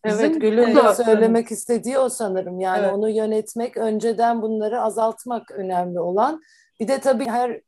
Bizim 0.04 0.26
evet 0.26 0.40
Gül'ün 0.40 0.76
de 0.76 0.94
söylemek 0.94 1.50
istediği 1.50 1.98
o 1.98 2.08
sanırım. 2.08 2.60
Yani 2.60 2.84
evet. 2.84 2.94
onu 2.94 3.10
yönetmek, 3.10 3.76
önceden 3.76 4.42
bunları 4.42 4.80
azaltmak 4.80 5.50
önemli 5.50 6.00
olan. 6.00 6.42
Bir 6.80 6.88
de 6.88 7.00
tabii 7.00 7.26
her 7.26 7.60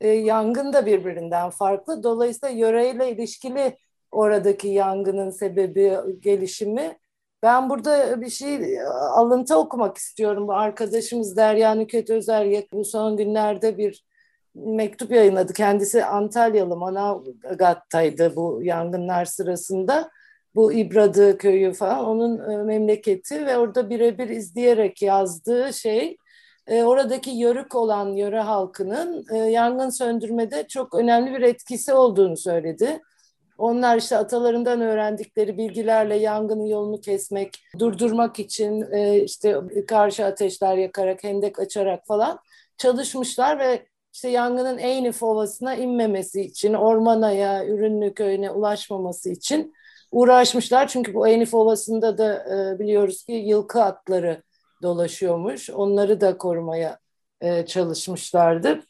e, 0.00 0.08
yangın 0.08 0.72
da 0.72 0.86
birbirinden 0.86 1.50
farklı. 1.50 2.02
Dolayısıyla 2.02 2.54
yöreyle 2.54 3.10
ilişkili 3.10 3.76
oradaki 4.12 4.68
yangının 4.68 5.30
sebebi, 5.30 5.96
gelişimi. 6.20 6.98
Ben 7.42 7.70
burada 7.70 8.20
bir 8.20 8.30
şey 8.30 8.80
alıntı 8.90 9.58
okumak 9.58 9.96
istiyorum. 9.96 10.48
Bu 10.48 10.54
arkadaşımız 10.54 11.36
Derya 11.36 11.74
Nüket 11.74 12.10
Özer 12.10 12.64
bu 12.72 12.84
son 12.84 13.16
günlerde 13.16 13.78
bir 13.78 14.04
mektup 14.54 15.12
yayınladı. 15.12 15.52
Kendisi 15.52 16.04
Antalyalı 16.04 16.76
Manavgat'taydı 16.76 18.36
bu 18.36 18.60
yangınlar 18.62 19.24
sırasında. 19.24 20.10
Bu 20.54 20.72
İbradı 20.72 21.38
köyü 21.38 21.72
falan 21.72 22.04
onun 22.04 22.50
e, 22.50 22.56
memleketi 22.56 23.46
ve 23.46 23.58
orada 23.58 23.90
birebir 23.90 24.28
izleyerek 24.28 25.02
yazdığı 25.02 25.72
şey 25.72 26.16
e, 26.66 26.82
oradaki 26.82 27.30
yörük 27.30 27.74
olan 27.74 28.12
yöre 28.12 28.40
halkının 28.40 29.24
e, 29.32 29.36
yangın 29.36 29.90
söndürmede 29.90 30.68
çok 30.68 30.94
önemli 30.94 31.32
bir 31.32 31.42
etkisi 31.42 31.92
olduğunu 31.92 32.36
söyledi. 32.36 33.00
Onlar 33.62 33.98
işte 33.98 34.16
atalarından 34.16 34.80
öğrendikleri 34.80 35.58
bilgilerle 35.58 36.16
yangının 36.16 36.66
yolunu 36.66 37.00
kesmek, 37.00 37.64
durdurmak 37.78 38.38
için 38.38 38.92
e, 38.92 39.20
işte 39.20 39.56
karşı 39.88 40.24
ateşler 40.24 40.76
yakarak, 40.76 41.24
hendek 41.24 41.58
açarak 41.58 42.06
falan 42.06 42.38
çalışmışlar 42.78 43.58
ve 43.58 43.86
işte 44.12 44.28
yangının 44.28 44.78
Eynif 44.78 45.22
Ovası'na 45.22 45.74
inmemesi 45.74 46.40
için, 46.40 46.74
ormana 46.74 47.30
ya 47.32 47.66
Ürünlü 47.66 48.14
Köyü'ne 48.14 48.50
ulaşmaması 48.50 49.30
için 49.30 49.74
uğraşmışlar. 50.10 50.88
Çünkü 50.88 51.14
bu 51.14 51.28
Eynif 51.28 51.54
Ovası'nda 51.54 52.18
da 52.18 52.34
e, 52.34 52.78
biliyoruz 52.78 53.24
ki 53.24 53.32
yılkı 53.32 53.82
atları 53.82 54.42
dolaşıyormuş. 54.82 55.70
Onları 55.70 56.20
da 56.20 56.38
korumaya 56.38 56.98
e, 57.40 57.66
çalışmışlardı. 57.66 58.80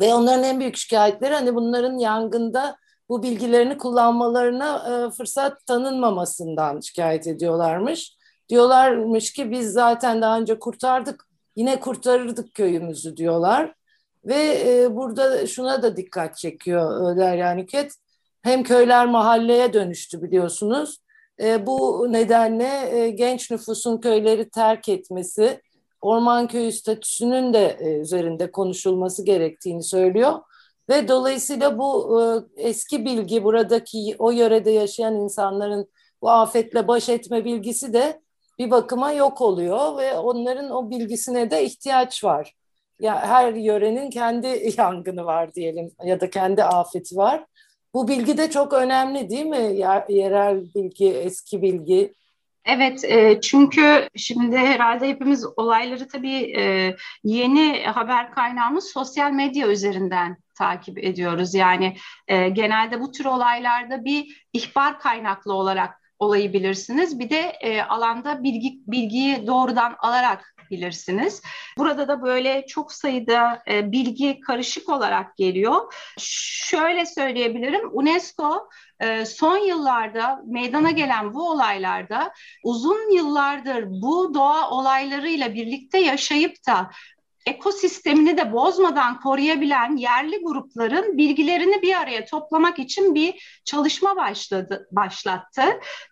Ve 0.00 0.14
onların 0.14 0.44
en 0.44 0.60
büyük 0.60 0.76
şikayetleri 0.76 1.34
hani 1.34 1.54
bunların 1.54 1.98
yangında 1.98 2.81
bu 3.08 3.22
bilgilerini 3.22 3.78
kullanmalarına 3.78 5.06
e, 5.06 5.10
fırsat 5.10 5.66
tanınmamasından 5.66 6.80
şikayet 6.80 7.26
ediyorlarmış. 7.26 8.16
Diyorlarmış 8.48 9.32
ki 9.32 9.50
biz 9.50 9.72
zaten 9.72 10.22
daha 10.22 10.38
önce 10.38 10.58
kurtardık, 10.58 11.28
yine 11.56 11.80
kurtarırdık 11.80 12.54
köyümüzü 12.54 13.16
diyorlar. 13.16 13.74
Ve 14.24 14.62
e, 14.66 14.96
burada 14.96 15.46
şuna 15.46 15.82
da 15.82 15.96
dikkat 15.96 16.36
çekiyor 16.36 17.16
Derya 17.16 17.54
Nüket. 17.54 17.92
Hem 18.42 18.62
köyler 18.62 19.06
mahalleye 19.06 19.72
dönüştü 19.72 20.22
biliyorsunuz. 20.22 20.98
E, 21.42 21.66
bu 21.66 22.06
nedenle 22.10 22.98
e, 22.98 23.10
genç 23.10 23.50
nüfusun 23.50 23.98
köyleri 23.98 24.50
terk 24.50 24.88
etmesi, 24.88 25.60
orman 26.00 26.48
köyü 26.48 26.72
statüsünün 26.72 27.52
de 27.52 27.76
e, 27.80 27.98
üzerinde 28.00 28.52
konuşulması 28.52 29.24
gerektiğini 29.24 29.82
söylüyor. 29.82 30.32
Ve 30.92 31.08
dolayısıyla 31.08 31.78
bu 31.78 32.20
e, 32.22 32.24
eski 32.68 33.04
bilgi 33.04 33.44
buradaki 33.44 34.16
o 34.18 34.30
yörede 34.30 34.70
yaşayan 34.70 35.14
insanların 35.14 35.88
bu 36.22 36.30
afetle 36.30 36.88
baş 36.88 37.08
etme 37.08 37.44
bilgisi 37.44 37.92
de 37.92 38.20
bir 38.58 38.70
bakıma 38.70 39.12
yok 39.12 39.40
oluyor 39.40 39.98
ve 39.98 40.18
onların 40.18 40.70
o 40.70 40.90
bilgisine 40.90 41.50
de 41.50 41.64
ihtiyaç 41.64 42.24
var. 42.24 42.54
Ya 43.00 43.26
her 43.26 43.52
yörenin 43.52 44.10
kendi 44.10 44.72
yangını 44.78 45.24
var 45.24 45.54
diyelim 45.54 45.90
ya 46.04 46.20
da 46.20 46.30
kendi 46.30 46.64
afeti 46.64 47.16
var. 47.16 47.44
Bu 47.94 48.08
bilgi 48.08 48.38
de 48.38 48.50
çok 48.50 48.72
önemli 48.72 49.30
değil 49.30 49.46
mi? 49.46 49.76
Yerel 50.08 50.74
bilgi, 50.74 51.08
eski 51.08 51.62
bilgi. 51.62 52.14
Evet, 52.64 53.04
e, 53.04 53.40
çünkü 53.40 54.08
şimdi 54.16 54.56
herhalde 54.56 55.08
hepimiz 55.08 55.46
olayları 55.56 56.08
tabii 56.08 56.58
e, 56.58 56.94
yeni 57.24 57.84
haber 57.84 58.32
kaynağımız 58.32 58.84
sosyal 58.84 59.30
medya 59.30 59.68
üzerinden 59.68 60.36
takip 60.62 60.98
ediyoruz. 60.98 61.54
Yani 61.54 61.96
e, 62.28 62.48
genelde 62.48 63.00
bu 63.00 63.12
tür 63.12 63.24
olaylarda 63.24 64.04
bir 64.04 64.46
ihbar 64.52 65.00
kaynaklı 65.00 65.54
olarak 65.54 66.02
olayı 66.18 66.52
bilirsiniz. 66.52 67.18
Bir 67.18 67.30
de 67.30 67.40
e, 67.60 67.82
alanda 67.82 68.42
bilgi 68.42 68.80
bilgiyi 68.86 69.46
doğrudan 69.46 69.96
alarak 69.98 70.54
bilirsiniz. 70.70 71.42
Burada 71.78 72.08
da 72.08 72.22
böyle 72.22 72.66
çok 72.66 72.92
sayıda 72.92 73.62
e, 73.68 73.92
bilgi 73.92 74.40
karışık 74.40 74.88
olarak 74.88 75.36
geliyor. 75.36 75.94
Şöyle 76.18 77.06
söyleyebilirim. 77.06 77.88
UNESCO 77.92 78.68
e, 79.00 79.26
son 79.26 79.56
yıllarda 79.56 80.42
meydana 80.46 80.90
gelen 80.90 81.34
bu 81.34 81.50
olaylarda 81.50 82.32
uzun 82.64 83.14
yıllardır 83.14 83.84
bu 83.88 84.34
doğa 84.34 84.70
olaylarıyla 84.70 85.54
birlikte 85.54 85.98
yaşayıp 85.98 86.66
da 86.66 86.90
ekosistemini 87.46 88.36
de 88.36 88.52
bozmadan 88.52 89.20
koruyabilen 89.20 89.96
yerli 89.96 90.42
grupların 90.42 91.18
bilgilerini 91.18 91.82
bir 91.82 91.94
araya 91.94 92.24
toplamak 92.24 92.78
için 92.78 93.14
bir 93.14 93.60
çalışma 93.64 94.16
başladı 94.16 94.88
başlattı. 94.92 95.62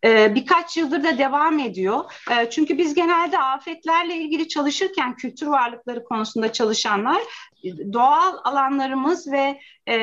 E, 0.04 0.34
birkaç 0.34 0.76
yıldır 0.76 1.04
da 1.04 1.18
devam 1.18 1.58
ediyor. 1.58 2.04
E, 2.30 2.50
çünkü 2.50 2.78
biz 2.78 2.94
genelde 2.94 3.38
afetlerle 3.38 4.16
ilgili 4.16 4.48
çalışırken 4.48 5.16
kültür 5.16 5.46
varlıkları 5.46 6.04
konusunda 6.04 6.52
çalışanlar 6.52 7.22
doğal 7.92 8.38
alanlarımız 8.44 9.32
ve 9.32 9.60
e, 9.86 9.94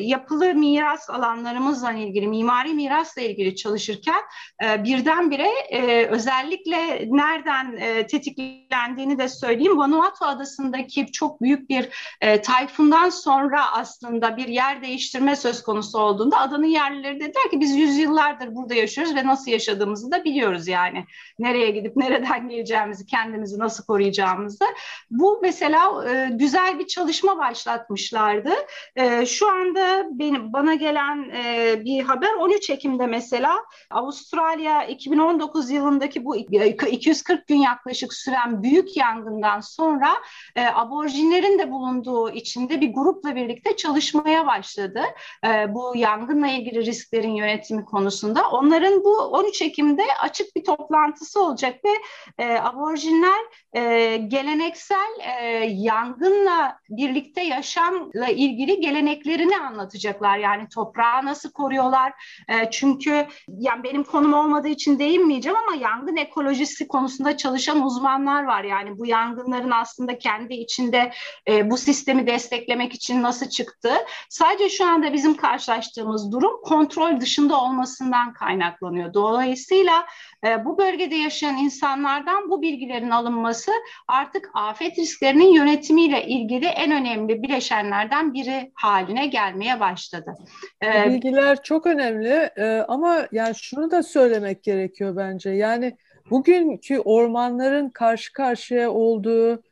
yapılı 0.00 0.54
miras 0.54 1.10
alanlarımızla 1.10 1.92
ilgili, 1.92 2.26
mimari 2.26 2.74
mirasla 2.74 3.22
ilgili 3.22 3.56
çalışırken 3.56 4.20
e, 4.64 4.84
birdenbire 4.84 5.48
e, 5.70 6.06
özellikle 6.06 7.08
nereden 7.10 7.76
e, 7.76 8.06
tetiklendiğini 8.06 9.18
de 9.18 9.28
söyleyeyim. 9.28 9.78
Vanuatu 9.78 10.24
adasındaki 10.24 11.12
çok 11.12 11.42
büyük 11.42 11.68
bir 11.70 11.88
e, 12.20 12.42
tayfundan 12.42 13.10
sonra 13.10 13.72
aslında 13.72 14.36
bir 14.36 14.48
yer 14.48 14.82
değiştirme 14.82 15.36
söz 15.36 15.62
konusu 15.62 15.98
olduğunda 15.98 16.40
adanın 16.40 16.66
yerlileri 16.66 17.20
dediler 17.20 17.50
ki 17.50 17.60
biz 17.60 17.76
yüzyıllardır 17.76 18.54
burada 18.54 18.74
yaşıyoruz 18.74 19.14
ve 19.14 19.26
nasıl 19.26 19.50
yaşadığımızı 19.50 20.10
da 20.10 20.24
biliyoruz 20.24 20.68
yani. 20.68 21.04
Nereye 21.38 21.70
gidip 21.70 21.96
nereden 21.96 22.48
geleceğimizi, 22.48 23.06
kendimizi 23.06 23.58
nasıl 23.58 23.84
koruyacağımızı. 23.84 24.64
Bu 25.10 25.38
mesela 25.42 26.10
e, 26.10 26.28
güzel 26.32 26.61
bir 26.78 26.86
çalışma 26.86 27.38
başlatmışlardı. 27.38 28.50
E, 28.96 29.26
şu 29.26 29.50
anda 29.50 30.06
benim 30.10 30.52
bana 30.52 30.74
gelen 30.74 31.30
e, 31.30 31.74
bir 31.84 32.02
haber 32.02 32.34
13 32.34 32.70
Ekim'de 32.70 33.06
mesela 33.06 33.56
Avustralya 33.90 34.84
2019 34.84 35.70
yılındaki 35.70 36.24
bu 36.24 36.36
240 36.36 37.46
gün 37.46 37.56
yaklaşık 37.56 38.14
süren 38.14 38.62
büyük 38.62 38.96
yangından 38.96 39.60
sonra 39.60 40.12
e, 40.56 40.66
aborjinlerin 40.66 41.58
de 41.58 41.70
bulunduğu 41.70 42.30
içinde 42.30 42.80
bir 42.80 42.94
grupla 42.94 43.36
birlikte 43.36 43.76
çalışmaya 43.76 44.46
başladı. 44.46 45.02
E, 45.46 45.74
bu 45.74 45.96
yangınla 45.96 46.48
ilgili 46.48 46.86
risklerin 46.86 47.34
yönetimi 47.34 47.84
konusunda. 47.84 48.50
Onların 48.50 49.04
bu 49.04 49.16
13 49.16 49.62
Ekim'de 49.62 50.02
açık 50.22 50.56
bir 50.56 50.64
toplantısı 50.64 51.42
olacak 51.42 51.74
ve 51.84 51.90
e, 52.38 52.58
aborjinler 52.58 53.40
e, 53.76 54.16
geleneksel 54.16 55.10
e, 55.20 55.44
yangınla 55.68 56.51
birlikte 56.90 57.42
yaşamla 57.42 58.28
ilgili 58.28 58.80
geleneklerini 58.80 59.56
anlatacaklar. 59.56 60.38
Yani 60.38 60.68
toprağı 60.68 61.24
nasıl 61.24 61.52
koruyorlar? 61.52 62.12
E, 62.48 62.70
çünkü 62.70 63.26
yani 63.48 63.84
benim 63.84 64.04
konum 64.04 64.32
olmadığı 64.32 64.68
için 64.68 64.98
değinmeyeceğim 64.98 65.58
ama 65.68 65.76
yangın 65.76 66.16
ekolojisi 66.16 66.88
konusunda 66.88 67.36
çalışan 67.36 67.82
uzmanlar 67.82 68.42
var. 68.44 68.64
Yani 68.64 68.98
bu 68.98 69.06
yangınların 69.06 69.70
aslında 69.70 70.18
kendi 70.18 70.54
içinde 70.54 71.12
e, 71.48 71.70
bu 71.70 71.78
sistemi 71.78 72.26
desteklemek 72.26 72.94
için 72.94 73.22
nasıl 73.22 73.48
çıktı? 73.48 73.92
Sadece 74.28 74.68
şu 74.68 74.86
anda 74.86 75.12
bizim 75.12 75.36
karşılaştığımız 75.36 76.32
durum 76.32 76.62
kontrol 76.62 77.20
dışında 77.20 77.60
olmasından 77.60 78.32
kaynaklanıyor. 78.32 79.14
Dolayısıyla 79.14 80.06
e, 80.46 80.64
bu 80.64 80.78
bölgede 80.78 81.14
yaşayan 81.14 81.56
insanlardan 81.56 82.50
bu 82.50 82.62
bilgilerin 82.62 83.10
alınması 83.10 83.70
artık 84.08 84.50
afet 84.54 84.98
risklerinin 84.98 85.54
yönetimiyle 85.54 86.26
ilgili 86.26 86.66
en 86.66 86.92
önemli 86.92 87.42
bileşenlerden 87.42 88.34
biri 88.34 88.70
haline 88.74 89.26
gelmeye 89.26 89.80
başladı. 89.80 90.34
E, 90.84 91.10
bilgiler 91.10 91.62
çok 91.62 91.86
önemli 91.86 92.50
e, 92.56 92.84
ama 92.88 93.26
yani 93.32 93.54
şunu 93.54 93.90
da 93.90 94.02
söylemek 94.02 94.62
gerekiyor 94.62 95.16
bence. 95.16 95.50
Yani 95.50 95.96
bugünkü 96.30 96.98
ormanların 96.98 97.90
karşı 97.90 98.32
karşıya 98.32 98.90
olduğu 98.90 99.62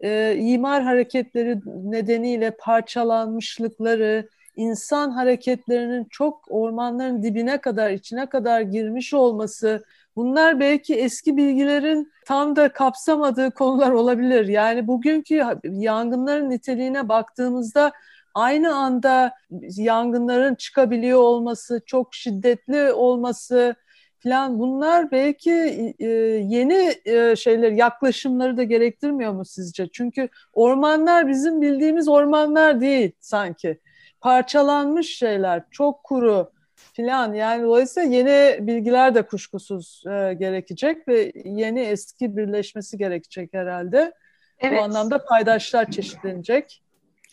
e, 0.00 0.36
imar 0.38 0.82
hareketleri 0.82 1.60
nedeniyle 1.66 2.50
parçalanmışlıkları, 2.50 4.28
insan 4.56 5.10
hareketlerinin 5.10 6.04
çok 6.10 6.44
ormanların 6.48 7.22
dibine 7.22 7.60
kadar, 7.60 7.90
içine 7.90 8.26
kadar 8.26 8.60
girmiş 8.60 9.14
olması, 9.14 9.84
bunlar 10.16 10.60
belki 10.60 10.94
eski 10.94 11.36
bilgilerin 11.36 12.12
tam 12.26 12.56
da 12.56 12.72
kapsamadığı 12.72 13.50
konular 13.50 13.90
olabilir. 13.90 14.48
Yani 14.48 14.86
bugünkü 14.86 15.42
yangınların 15.64 16.50
niteliğine 16.50 17.08
baktığımızda 17.08 17.92
aynı 18.34 18.74
anda 18.74 19.32
yangınların 19.76 20.54
çıkabiliyor 20.54 21.18
olması, 21.18 21.82
çok 21.86 22.14
şiddetli 22.14 22.92
olması 22.92 23.74
falan 24.18 24.58
bunlar 24.58 25.10
belki 25.10 25.52
e, 25.98 26.06
yeni 26.48 26.94
e, 27.04 27.36
şeyler, 27.36 27.72
yaklaşımları 27.72 28.56
da 28.56 28.62
gerektirmiyor 28.62 29.32
mu 29.32 29.44
sizce? 29.44 29.88
Çünkü 29.92 30.28
ormanlar 30.52 31.28
bizim 31.28 31.62
bildiğimiz 31.62 32.08
ormanlar 32.08 32.80
değil 32.80 33.12
sanki. 33.20 33.80
Parçalanmış 34.20 35.18
şeyler, 35.18 35.62
çok 35.70 36.04
kuru 36.04 36.50
filan. 36.96 37.34
Yani 37.34 37.62
dolayısıyla 37.62 38.08
yeni 38.16 38.66
bilgiler 38.66 39.14
de 39.14 39.22
kuşkusuz 39.22 40.02
e, 40.06 40.34
gerekecek 40.34 41.08
ve 41.08 41.32
yeni 41.44 41.80
eski 41.80 42.36
birleşmesi 42.36 42.98
gerekecek 42.98 43.54
herhalde. 43.54 44.12
Evet. 44.58 44.78
Bu 44.78 44.82
anlamda 44.82 45.24
paydaşlar 45.24 45.90
çeşitlenecek. 45.90 46.82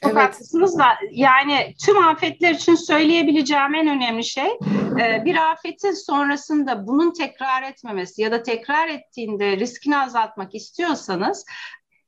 Çok 0.03 0.11
evet. 0.11 0.23
haklısınız 0.23 0.79
da 0.79 0.85
yani 1.11 1.75
tüm 1.85 1.97
afetler 1.97 2.51
için 2.51 2.75
söyleyebileceğim 2.75 3.75
en 3.75 3.87
önemli 3.87 4.23
şey 4.23 4.49
e, 5.01 5.25
bir 5.25 5.51
afetin 5.51 5.91
sonrasında 5.91 6.87
bunun 6.87 7.13
tekrar 7.13 7.63
etmemesi 7.63 8.21
ya 8.21 8.31
da 8.31 8.43
tekrar 8.43 8.87
ettiğinde 8.87 9.57
riskini 9.57 9.97
azaltmak 9.97 10.55
istiyorsanız 10.55 11.45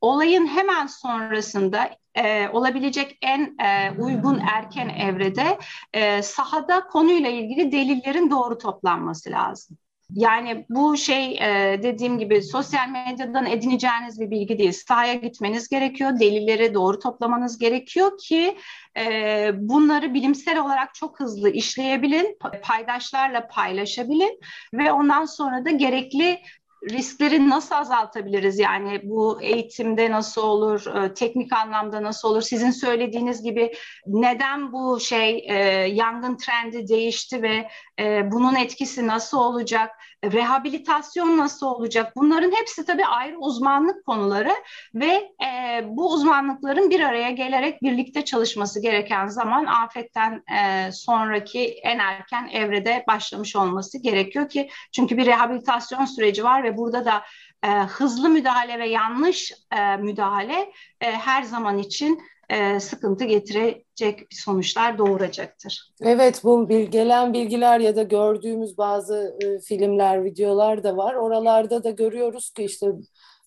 olayın 0.06 0.48
hemen 0.48 0.88
sonrasında 0.88 1.90
e, 2.16 2.50
olabilecek 2.50 3.18
en 3.22 3.56
e, 3.60 3.92
uygun 4.00 4.40
erken 4.40 4.90
evrede 4.90 5.60
e, 5.94 6.22
sahada 6.22 6.88
konuyla 6.88 7.30
ilgili 7.30 7.72
delillerin 7.72 8.32
doğru 8.32 8.58
toplanması 8.58 9.32
lazım. 9.32 9.78
Yani 10.10 10.66
bu 10.70 10.98
şey 10.98 11.32
e, 11.36 11.80
dediğim 11.84 12.20
gibi 12.20 12.42
sosyal 12.42 12.90
medyadan 12.90 13.46
edineceğiniz 13.46 14.20
bir 14.20 14.32
bilgi 14.32 14.58
değil. 14.60 14.72
Sahaya 14.72 15.14
gitmeniz 15.14 15.70
gerekiyor, 15.70 16.20
delilleri 16.20 16.74
doğru 16.74 17.00
toplamanız 17.00 17.58
gerekiyor 17.58 18.18
ki 18.18 18.58
e, 18.98 19.52
bunları 19.56 20.14
bilimsel 20.14 20.60
olarak 20.60 20.94
çok 20.96 21.20
hızlı 21.20 21.50
işleyebilin, 21.50 22.38
paydaşlarla 22.64 23.48
paylaşabilin 23.48 24.40
ve 24.74 24.92
ondan 24.92 25.26
sonra 25.26 25.66
da 25.66 25.72
gerekli 25.72 26.42
riskleri 26.90 27.50
nasıl 27.50 27.76
azaltabiliriz? 27.76 28.60
Yani 28.60 29.02
bu 29.04 29.42
eğitimde 29.42 30.12
nasıl 30.12 30.42
olur, 30.42 31.04
e, 31.04 31.14
teknik 31.14 31.54
anlamda 31.54 32.04
nasıl 32.04 32.30
olur? 32.30 32.42
Sizin 32.42 32.72
söylediğiniz 32.72 33.44
gibi 33.44 33.72
neden 34.08 34.72
bu 34.72 35.00
şey 35.00 35.46
e, 35.50 35.56
yangın 35.88 36.38
trendi 36.38 36.88
değişti 36.88 37.42
ve 37.42 37.68
e, 38.00 38.32
bunun 38.32 38.56
etkisi 38.56 39.08
nasıl 39.08 39.38
olacak? 39.38 39.92
Rehabilitasyon 40.32 41.38
nasıl 41.38 41.68
olacak? 41.68 42.14
Bunların 42.16 42.52
hepsi 42.52 42.86
tabii 42.86 43.06
ayrı 43.06 43.38
uzmanlık 43.38 44.06
konuları 44.06 44.54
ve 44.96 45.32
e, 45.46 45.82
bu 45.86 46.14
uzmanlıkların 46.14 46.90
bir 46.90 47.00
araya 47.00 47.30
gelerek 47.30 47.84
birlikte 47.84 48.26
çalışması 48.26 48.82
gereken 48.82 49.28
zaman 49.28 49.66
afetten 49.66 50.44
e, 50.58 50.92
sonraki 50.92 51.66
en 51.84 52.00
erken 52.00 52.48
evrede 52.48 53.04
başlamış 53.08 53.56
olması 53.56 53.98
gerekiyor 53.98 54.50
ki 54.50 54.70
çünkü 54.92 55.18
bir 55.18 55.26
rehabilitasyon 55.26 56.06
süreci 56.06 56.44
var 56.44 56.64
ve 56.64 56.78
burada 56.78 57.06
da 57.06 57.24
e, 57.64 57.68
hızlı 57.68 58.30
müdahale 58.30 58.80
ve 58.80 58.90
yanlış 58.90 59.52
e, 59.78 59.98
müdahale 59.98 60.72
e, 61.02 61.12
her 61.12 61.44
zaman 61.44 61.78
için 61.78 62.20
e, 62.50 62.80
sıkıntı 62.80 63.24
getirecek 63.24 64.28
sonuçlar 64.32 64.98
doğuracaktır. 64.98 65.94
Evet 66.02 66.42
bu 66.44 66.68
gelen 66.68 67.34
bilgiler 67.34 67.80
ya 67.80 67.96
da 67.96 68.04
gördüğümüz 68.04 68.78
bazı 68.78 69.38
e, 69.44 69.60
filmler, 69.60 70.24
videolar 70.24 70.84
da 70.84 70.98
var. 70.98 71.14
Oralarda 71.14 71.84
da 71.84 71.90
görüyoruz 71.90 72.50
ki 72.50 72.64
işte 72.64 72.88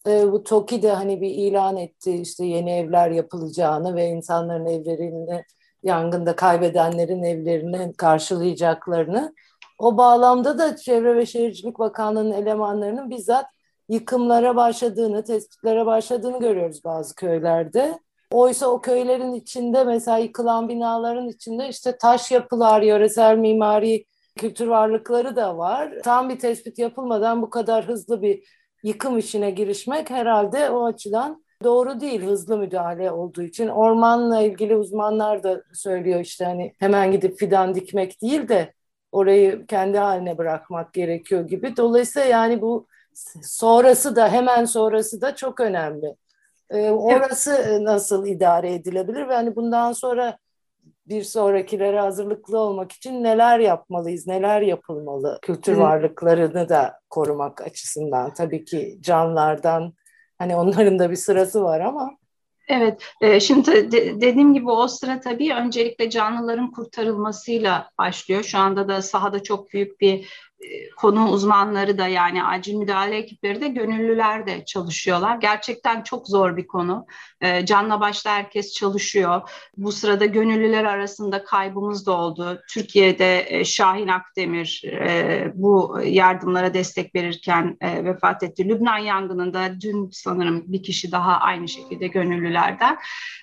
e, 0.06 0.32
bu 0.32 0.44
TOKİ 0.44 0.82
de 0.82 0.90
hani 0.90 1.20
bir 1.20 1.30
ilan 1.30 1.76
etti 1.76 2.12
işte 2.12 2.44
yeni 2.44 2.70
evler 2.70 3.10
yapılacağını 3.10 3.96
ve 3.96 4.06
insanların 4.06 4.66
evlerini 4.66 5.44
yangında 5.82 6.36
kaybedenlerin 6.36 7.22
evlerini 7.22 7.92
karşılayacaklarını. 7.92 9.34
O 9.78 9.96
bağlamda 9.96 10.58
da 10.58 10.76
Çevre 10.76 11.16
ve 11.16 11.26
Şehircilik 11.26 11.78
Bakanlığı'nın 11.78 12.32
elemanlarının 12.32 13.10
bizzat 13.10 13.46
yıkımlara 13.88 14.56
başladığını, 14.56 15.24
tespitlere 15.24 15.86
başladığını 15.86 16.40
görüyoruz 16.40 16.84
bazı 16.84 17.14
köylerde. 17.14 17.98
Oysa 18.32 18.66
o 18.66 18.80
köylerin 18.80 19.32
içinde 19.32 19.84
mesela 19.84 20.18
yıkılan 20.18 20.68
binaların 20.68 21.28
içinde 21.28 21.68
işte 21.68 21.98
taş 21.98 22.30
yapılar, 22.30 22.82
yöresel 22.82 23.36
mimari 23.36 24.04
kültür 24.38 24.66
varlıkları 24.66 25.36
da 25.36 25.58
var. 25.58 25.92
Tam 26.04 26.28
bir 26.28 26.38
tespit 26.38 26.78
yapılmadan 26.78 27.42
bu 27.42 27.50
kadar 27.50 27.88
hızlı 27.88 28.22
bir 28.22 28.44
yıkım 28.82 29.18
işine 29.18 29.50
girişmek 29.50 30.10
herhalde 30.10 30.70
o 30.70 30.84
açıdan 30.84 31.44
doğru 31.64 32.00
değil 32.00 32.22
hızlı 32.22 32.58
müdahale 32.58 33.10
olduğu 33.12 33.42
için. 33.42 33.68
Ormanla 33.68 34.40
ilgili 34.40 34.76
uzmanlar 34.76 35.42
da 35.42 35.62
söylüyor 35.74 36.20
işte 36.20 36.44
hani 36.44 36.74
hemen 36.78 37.12
gidip 37.12 37.38
fidan 37.38 37.74
dikmek 37.74 38.22
değil 38.22 38.48
de 38.48 38.72
orayı 39.12 39.66
kendi 39.66 39.98
haline 39.98 40.38
bırakmak 40.38 40.92
gerekiyor 40.92 41.48
gibi. 41.48 41.76
Dolayısıyla 41.76 42.28
yani 42.28 42.60
bu 42.60 42.86
sonrası 43.42 44.16
da 44.16 44.28
hemen 44.28 44.64
sonrası 44.64 45.20
da 45.20 45.34
çok 45.36 45.60
önemli. 45.60 46.16
E, 46.70 46.90
orası 46.90 47.64
evet. 47.68 47.80
nasıl 47.80 48.26
idare 48.26 48.74
edilebilir 48.74 49.28
ve 49.28 49.34
hani 49.34 49.56
bundan 49.56 49.92
sonra 49.92 50.38
bir 51.06 51.22
sonrakilere 51.22 52.00
hazırlıklı 52.00 52.58
olmak 52.58 52.92
için 52.92 53.24
neler 53.24 53.58
yapmalıyız, 53.58 54.26
neler 54.26 54.60
yapılmalı 54.60 55.38
kültür 55.42 55.72
evet. 55.72 55.82
varlıklarını 55.82 56.68
da 56.68 57.00
korumak 57.10 57.60
açısından 57.62 58.34
tabii 58.34 58.64
ki 58.64 58.98
canlardan 59.00 59.92
hani 60.38 60.56
onların 60.56 60.98
da 60.98 61.10
bir 61.10 61.16
sırası 61.16 61.62
var 61.62 61.80
ama 61.80 62.18
Evet, 62.68 63.02
e, 63.20 63.40
şimdi 63.40 63.92
de, 63.92 64.20
dediğim 64.20 64.54
gibi 64.54 64.70
o 64.70 64.88
sıra 64.88 65.20
tabii 65.20 65.54
öncelikle 65.54 66.10
canlıların 66.10 66.70
kurtarılmasıyla 66.70 67.90
başlıyor. 67.98 68.42
Şu 68.42 68.58
anda 68.58 68.88
da 68.88 69.02
sahada 69.02 69.42
çok 69.42 69.72
büyük 69.72 70.00
bir 70.00 70.28
konu 70.96 71.28
uzmanları 71.28 71.98
da 71.98 72.06
yani 72.06 72.44
acil 72.44 72.74
müdahale 72.74 73.16
ekipleri 73.16 73.60
de 73.60 73.68
gönüllüler 73.68 74.46
de 74.46 74.64
çalışıyorlar. 74.64 75.36
Gerçekten 75.36 76.02
çok 76.02 76.28
zor 76.28 76.56
bir 76.56 76.66
konu. 76.66 77.06
E, 77.40 77.66
canla 77.66 78.00
başla 78.00 78.30
herkes 78.30 78.72
çalışıyor. 78.72 79.50
Bu 79.76 79.92
sırada 79.92 80.24
gönüllüler 80.26 80.84
arasında 80.84 81.44
kaybımız 81.44 82.06
da 82.06 82.12
oldu. 82.12 82.60
Türkiye'de 82.70 83.46
e, 83.48 83.64
Şahin 83.64 84.08
Akdemir 84.08 84.82
e, 84.84 85.52
bu 85.54 86.00
yardımlara 86.04 86.74
destek 86.74 87.14
verirken 87.14 87.76
e, 87.80 88.04
vefat 88.04 88.42
etti. 88.42 88.68
Lübnan 88.68 88.98
yangınında 88.98 89.80
dün 89.80 90.10
sanırım 90.12 90.64
bir 90.66 90.82
kişi 90.82 91.12
daha 91.12 91.36
aynı 91.36 91.68
şekilde 91.68 92.06
gönüllülerden. 92.06 92.98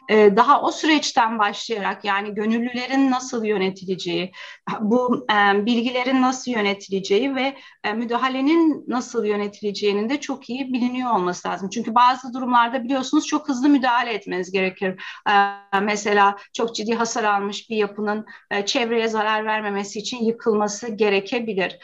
E, 0.09 0.35
daha 0.35 0.61
o 0.61 0.71
süreçten 0.71 1.39
başlayarak 1.39 2.05
yani 2.05 2.33
gönüllülerin 2.33 3.11
nasıl 3.11 3.45
yönetileceği, 3.45 4.31
bu 4.79 5.25
e, 5.31 5.65
bilgilerin 5.65 6.21
nasıl 6.21 6.51
yönetileceği 6.51 7.04
yönetileceği 7.11 7.35
ve 7.35 7.55
e, 7.83 7.93
müdahalenin 7.93 8.83
nasıl 8.87 9.25
yönetileceğinin 9.25 10.09
de 10.09 10.19
çok 10.19 10.49
iyi 10.49 10.73
biliniyor 10.73 11.11
olması 11.15 11.47
lazım. 11.47 11.69
Çünkü 11.69 11.95
bazı 11.95 12.33
durumlarda 12.33 12.83
biliyorsunuz 12.83 13.27
çok 13.27 13.49
hızlı 13.49 13.69
müdahale 13.69 14.13
etmeniz 14.13 14.51
gerekir. 14.51 15.01
E, 15.29 15.79
mesela 15.81 16.35
çok 16.53 16.75
ciddi 16.75 16.95
hasar 16.95 17.23
almış 17.23 17.69
bir 17.69 17.77
yapının 17.77 18.25
e, 18.51 18.65
çevreye 18.65 19.07
zarar 19.07 19.45
vermemesi 19.45 19.99
için 19.99 20.25
yıkılması 20.25 20.91
gerekebilir. 20.91 21.77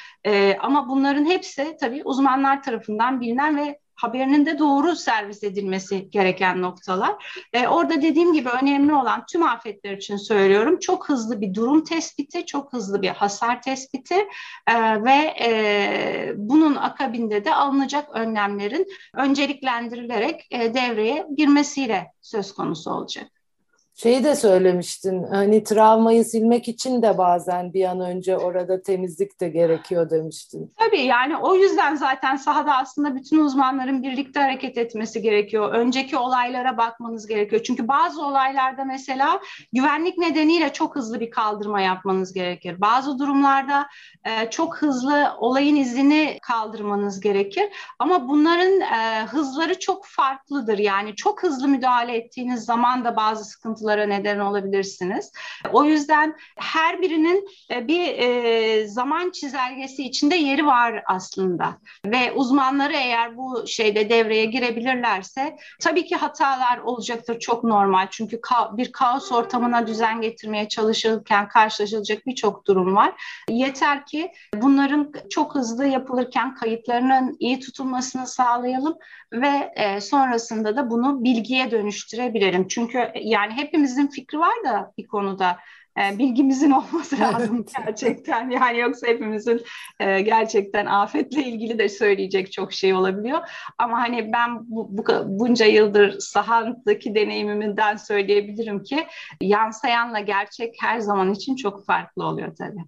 Ama 0.59 0.89
bunların 0.89 1.25
hepsi 1.25 1.77
tabii 1.79 2.01
uzmanlar 2.05 2.63
tarafından 2.63 3.21
bilinen 3.21 3.57
ve 3.57 3.79
haberinin 4.01 4.45
de 4.45 4.59
doğru 4.59 4.95
servis 4.95 5.43
edilmesi 5.43 6.09
gereken 6.09 6.61
noktalar. 6.61 7.45
E, 7.53 7.67
orada 7.67 8.01
dediğim 8.01 8.33
gibi 8.33 8.49
önemli 8.49 8.93
olan 8.93 9.25
tüm 9.31 9.43
afetler 9.43 9.97
için 9.97 10.17
söylüyorum 10.17 10.79
çok 10.79 11.09
hızlı 11.09 11.41
bir 11.41 11.53
durum 11.53 11.83
tespiti, 11.83 12.45
çok 12.45 12.73
hızlı 12.73 13.01
bir 13.01 13.09
hasar 13.09 13.61
tespiti 13.61 14.27
e, 14.67 15.03
ve 15.03 15.33
e, 15.41 16.33
bunun 16.35 16.75
akabinde 16.75 17.45
de 17.45 17.55
alınacak 17.55 18.09
önlemlerin 18.15 18.87
önceliklendirilerek 19.15 20.47
e, 20.51 20.73
devreye 20.73 21.27
girmesiyle 21.37 22.07
söz 22.21 22.53
konusu 22.53 22.91
olacak. 22.91 23.40
Şeyi 23.95 24.23
de 24.23 24.35
söylemiştin 24.35 25.23
hani 25.23 25.63
travmayı 25.63 26.25
silmek 26.25 26.67
için 26.67 27.01
de 27.01 27.17
bazen 27.17 27.73
bir 27.73 27.85
an 27.85 27.99
önce 27.99 28.37
orada 28.37 28.81
temizlik 28.81 29.41
de 29.41 29.49
gerekiyor 29.49 30.09
demiştin. 30.09 30.73
Tabii 30.77 31.01
yani 31.01 31.37
o 31.37 31.55
yüzden 31.55 31.95
zaten 31.95 32.35
sahada 32.35 32.77
aslında 32.77 33.15
bütün 33.15 33.39
uzmanların 33.39 34.03
birlikte 34.03 34.39
hareket 34.39 34.77
etmesi 34.77 35.21
gerekiyor. 35.21 35.73
Önceki 35.73 36.17
olaylara 36.17 36.77
bakmanız 36.77 37.27
gerekiyor. 37.27 37.63
Çünkü 37.63 37.87
bazı 37.87 38.25
olaylarda 38.25 38.85
mesela 38.85 39.39
güvenlik 39.73 40.17
nedeniyle 40.17 40.73
çok 40.73 40.95
hızlı 40.95 41.19
bir 41.19 41.31
kaldırma 41.31 41.81
yapmanız 41.81 42.33
gerekir. 42.33 42.81
Bazı 42.81 43.19
durumlarda 43.19 43.87
e, 44.25 44.49
çok 44.49 44.77
hızlı 44.77 45.27
olayın 45.39 45.75
izini 45.75 46.37
kaldırmanız 46.41 47.19
gerekir. 47.19 47.69
Ama 47.99 48.27
bunların 48.27 48.79
e, 48.81 49.25
hızları 49.25 49.79
çok 49.79 50.05
farklıdır. 50.05 50.77
Yani 50.77 51.15
çok 51.15 51.43
hızlı 51.43 51.67
müdahale 51.67 52.17
ettiğiniz 52.17 52.65
zaman 52.65 53.05
da 53.05 53.15
bazı 53.15 53.45
sıkıntılar 53.45 53.80
sıkıntılara 53.81 54.05
neden 54.05 54.39
olabilirsiniz. 54.39 55.31
O 55.73 55.83
yüzden 55.83 56.35
her 56.57 57.01
birinin 57.01 57.47
e, 57.71 57.87
bir 57.87 58.07
e, 58.07 58.87
zaman 58.87 59.31
çizelgesi 59.31 60.03
içinde 60.03 60.35
yeri 60.35 60.65
var 60.65 61.03
aslında. 61.07 61.77
Ve 62.05 62.31
uzmanları 62.31 62.93
eğer 62.93 63.37
bu 63.37 63.67
şeyde 63.67 64.09
devreye 64.09 64.45
girebilirlerse 64.45 65.57
tabii 65.79 66.05
ki 66.05 66.15
hatalar 66.15 66.77
olacaktır 66.77 67.39
çok 67.39 67.63
normal. 67.63 68.07
Çünkü 68.11 68.39
bir 68.71 68.91
kaos 68.91 69.31
ortamına 69.31 69.87
düzen 69.87 70.21
getirmeye 70.21 70.67
çalışırken 70.67 71.47
karşılaşılacak 71.47 72.25
birçok 72.25 72.67
durum 72.67 72.95
var. 72.95 73.13
Yeter 73.49 74.05
ki 74.05 74.31
bunların 74.55 75.13
çok 75.29 75.55
hızlı 75.55 75.85
yapılırken 75.85 76.55
kayıtlarının 76.55 77.35
iyi 77.39 77.59
tutulmasını 77.59 78.27
sağlayalım 78.27 78.95
ve 79.33 79.71
e, 79.75 80.01
sonrasında 80.01 80.75
da 80.75 80.89
bunu 80.89 81.23
bilgiye 81.23 81.71
dönüştürebilirim. 81.71 82.67
Çünkü 82.67 83.11
yani 83.21 83.53
hepimizin 83.71 84.07
fikri 84.07 84.39
var 84.39 84.63
da 84.65 84.93
bir 84.97 85.07
konuda 85.07 85.57
e, 85.97 86.17
bilgimizin 86.17 86.71
olması 86.71 87.19
lazım 87.19 87.65
gerçekten. 87.77 88.49
Yani 88.61 88.79
yoksa 88.79 89.07
hepimizin 89.07 89.61
e, 89.99 90.21
gerçekten 90.21 90.85
afetle 90.85 91.43
ilgili 91.43 91.79
de 91.79 91.89
söyleyecek 91.89 92.51
çok 92.51 92.73
şey 92.73 92.93
olabiliyor. 92.93 93.39
Ama 93.77 94.01
hani 94.01 94.31
ben 94.33 94.71
bu, 94.71 94.87
bu 94.97 95.03
bunca 95.25 95.65
yıldır 95.65 96.19
sahadaki 96.19 97.15
deneyimimden 97.15 97.95
söyleyebilirim 97.95 98.83
ki 98.83 99.07
yansıyanla 99.41 100.19
gerçek 100.19 100.75
her 100.81 100.99
zaman 100.99 101.33
için 101.33 101.55
çok 101.55 101.85
farklı 101.85 102.25
oluyor 102.25 102.55
tabii. 102.55 102.85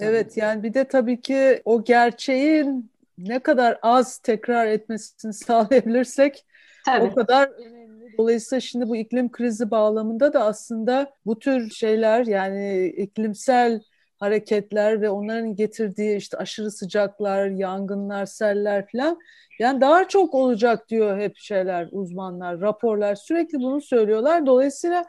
Evet 0.00 0.36
yani 0.36 0.62
bir 0.62 0.74
de 0.74 0.84
tabii 0.84 1.20
ki 1.20 1.62
o 1.64 1.84
gerçeğin 1.84 2.90
ne 3.18 3.38
kadar 3.38 3.78
az 3.82 4.18
tekrar 4.18 4.66
etmesini 4.66 5.32
sağlayabilirsek 5.44 6.46
Tabii. 6.84 7.04
o 7.04 7.14
kadar 7.14 7.48
önemli. 7.48 7.85
Dolayısıyla 8.18 8.60
şimdi 8.60 8.88
bu 8.88 8.96
iklim 8.96 9.30
krizi 9.32 9.70
bağlamında 9.70 10.32
da 10.32 10.44
aslında 10.44 11.12
bu 11.26 11.38
tür 11.38 11.70
şeyler 11.70 12.26
yani 12.26 12.86
iklimsel 12.86 13.80
hareketler 14.18 15.00
ve 15.00 15.10
onların 15.10 15.56
getirdiği 15.56 16.16
işte 16.16 16.36
aşırı 16.38 16.70
sıcaklar, 16.70 17.46
yangınlar, 17.46 18.26
seller 18.26 18.86
falan 18.92 19.18
yani 19.58 19.80
daha 19.80 20.08
çok 20.08 20.34
olacak 20.34 20.88
diyor 20.88 21.18
hep 21.18 21.36
şeyler 21.36 21.88
uzmanlar, 21.92 22.60
raporlar 22.60 23.14
sürekli 23.14 23.58
bunu 23.58 23.80
söylüyorlar. 23.80 24.46
Dolayısıyla 24.46 25.04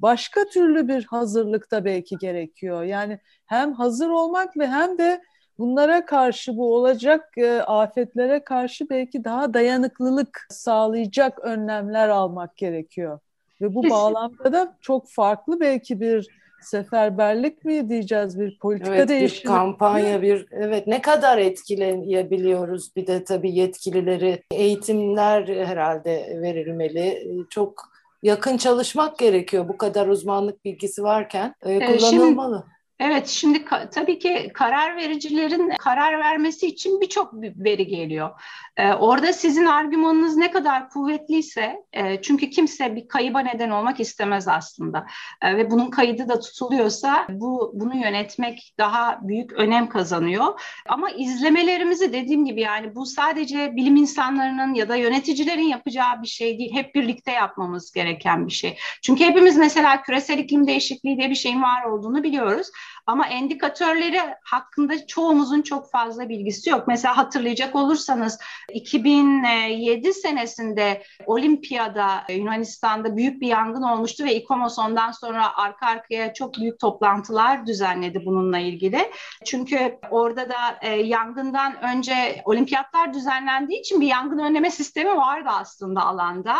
başka 0.00 0.44
türlü 0.44 0.88
bir 0.88 1.04
hazırlık 1.04 1.70
da 1.70 1.84
belki 1.84 2.16
gerekiyor. 2.18 2.82
Yani 2.82 3.18
hem 3.46 3.72
hazır 3.72 4.08
olmak 4.10 4.56
ve 4.56 4.66
hem 4.66 4.98
de 4.98 5.22
bunlara 5.58 6.06
karşı 6.06 6.56
bu 6.56 6.74
olacak 6.74 7.28
e, 7.36 7.60
afetlere 7.60 8.44
karşı 8.44 8.90
belki 8.90 9.24
daha 9.24 9.54
dayanıklılık 9.54 10.46
sağlayacak 10.50 11.38
önlemler 11.38 12.08
almak 12.08 12.56
gerekiyor. 12.56 13.18
Ve 13.60 13.74
bu 13.74 13.90
bağlamda 13.90 14.52
da 14.52 14.76
çok 14.80 15.10
farklı 15.10 15.60
belki 15.60 16.00
bir 16.00 16.28
seferberlik 16.62 17.64
mi 17.64 17.88
diyeceğiz 17.88 18.40
bir 18.40 18.58
politika 18.58 18.94
evet, 18.94 19.08
değişimi. 19.08 19.42
Bir 19.42 19.48
kampanya 19.48 20.22
bir 20.22 20.46
evet 20.50 20.86
ne 20.86 21.02
kadar 21.02 21.38
etkileyebiliyoruz 21.38 22.96
bir 22.96 23.06
de 23.06 23.24
tabii 23.24 23.54
yetkilileri 23.54 24.42
eğitimler 24.50 25.48
herhalde 25.48 26.38
verilmeli. 26.42 27.28
Çok 27.50 27.92
yakın 28.22 28.56
çalışmak 28.56 29.18
gerekiyor 29.18 29.68
bu 29.68 29.76
kadar 29.76 30.06
uzmanlık 30.06 30.64
bilgisi 30.64 31.02
varken 31.02 31.54
e, 31.62 31.78
kullanılmalı. 31.78 32.56
Şimdi 32.56 32.72
Evet, 33.04 33.28
şimdi 33.28 33.64
tabii 33.94 34.18
ki 34.18 34.50
karar 34.54 34.96
vericilerin 34.96 35.72
karar 35.78 36.18
vermesi 36.18 36.66
için 36.66 37.00
birçok 37.00 37.34
veri 37.34 37.86
geliyor. 37.86 38.30
Ee, 38.76 38.92
orada 38.92 39.32
sizin 39.32 39.64
argümanınız 39.64 40.36
ne 40.36 40.50
kadar 40.50 40.88
kuvvetliyse, 40.90 41.76
e, 41.92 42.22
çünkü 42.22 42.50
kimse 42.50 42.96
bir 42.96 43.08
kayıba 43.08 43.40
neden 43.40 43.70
olmak 43.70 44.00
istemez 44.00 44.48
aslında 44.48 45.06
e, 45.42 45.56
ve 45.56 45.70
bunun 45.70 45.90
kaydı 45.90 46.28
da 46.28 46.40
tutuluyorsa 46.40 47.26
bu 47.30 47.72
bunu 47.74 47.96
yönetmek 47.96 48.74
daha 48.78 49.18
büyük 49.22 49.52
önem 49.52 49.88
kazanıyor. 49.88 50.60
Ama 50.88 51.10
izlemelerimizi 51.10 52.12
dediğim 52.12 52.44
gibi 52.44 52.60
yani 52.60 52.94
bu 52.94 53.06
sadece 53.06 53.76
bilim 53.76 53.96
insanlarının 53.96 54.74
ya 54.74 54.88
da 54.88 54.96
yöneticilerin 54.96 55.68
yapacağı 55.68 56.22
bir 56.22 56.28
şey 56.28 56.58
değil, 56.58 56.74
hep 56.74 56.94
birlikte 56.94 57.32
yapmamız 57.32 57.92
gereken 57.92 58.46
bir 58.46 58.52
şey. 58.52 58.78
Çünkü 59.02 59.24
hepimiz 59.24 59.56
mesela 59.56 60.02
küresel 60.02 60.38
iklim 60.38 60.66
değişikliği 60.66 61.16
diye 61.16 61.30
bir 61.30 61.34
şeyin 61.34 61.62
var 61.62 61.84
olduğunu 61.84 62.22
biliyoruz. 62.22 62.66
Ama 63.06 63.26
endikatörleri 63.26 64.20
hakkında 64.44 65.06
çoğumuzun 65.06 65.62
çok 65.62 65.90
fazla 65.90 66.28
bilgisi 66.28 66.70
yok. 66.70 66.88
Mesela 66.88 67.16
hatırlayacak 67.16 67.76
olursanız 67.76 68.38
2007 68.72 70.14
senesinde 70.14 71.02
Olimpiyada 71.26 72.24
Yunanistan'da 72.28 73.16
büyük 73.16 73.40
bir 73.40 73.46
yangın 73.46 73.82
olmuştu 73.82 74.24
ve 74.24 74.34
İKOMOS 74.34 74.78
ondan 74.78 75.10
sonra 75.10 75.56
arka 75.56 75.86
arkaya 75.86 76.34
çok 76.34 76.54
büyük 76.54 76.80
toplantılar 76.80 77.66
düzenledi 77.66 78.26
bununla 78.26 78.58
ilgili. 78.58 79.10
Çünkü 79.44 79.98
orada 80.10 80.48
da 80.48 80.78
e, 80.82 80.90
yangından 80.90 81.82
önce 81.82 82.42
olimpiyatlar 82.44 83.14
düzenlendiği 83.14 83.80
için 83.80 84.00
bir 84.00 84.06
yangın 84.06 84.38
önleme 84.38 84.70
sistemi 84.70 85.16
vardı 85.16 85.48
aslında 85.52 86.02
alanda. 86.02 86.56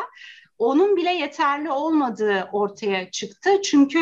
Onun 0.62 0.96
bile 0.96 1.12
yeterli 1.12 1.70
olmadığı 1.70 2.48
ortaya 2.53 3.11
çıktı. 3.11 3.62
Çünkü 3.62 3.98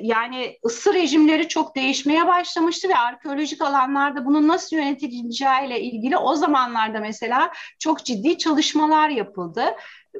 yani 0.00 0.58
ısı 0.66 0.94
rejimleri 0.94 1.48
çok 1.48 1.76
değişmeye 1.76 2.26
başlamıştı 2.26 2.88
ve 2.88 2.96
arkeolojik 2.96 3.62
alanlarda 3.62 4.26
bunun 4.26 4.48
nasıl 4.48 4.76
yönetileceğiyle 4.76 5.80
ilgili 5.80 6.16
o 6.16 6.34
zamanlarda 6.34 7.00
mesela 7.00 7.52
çok 7.78 8.04
ciddi 8.04 8.38
çalışmalar 8.38 9.08
yapıldı. 9.08 9.64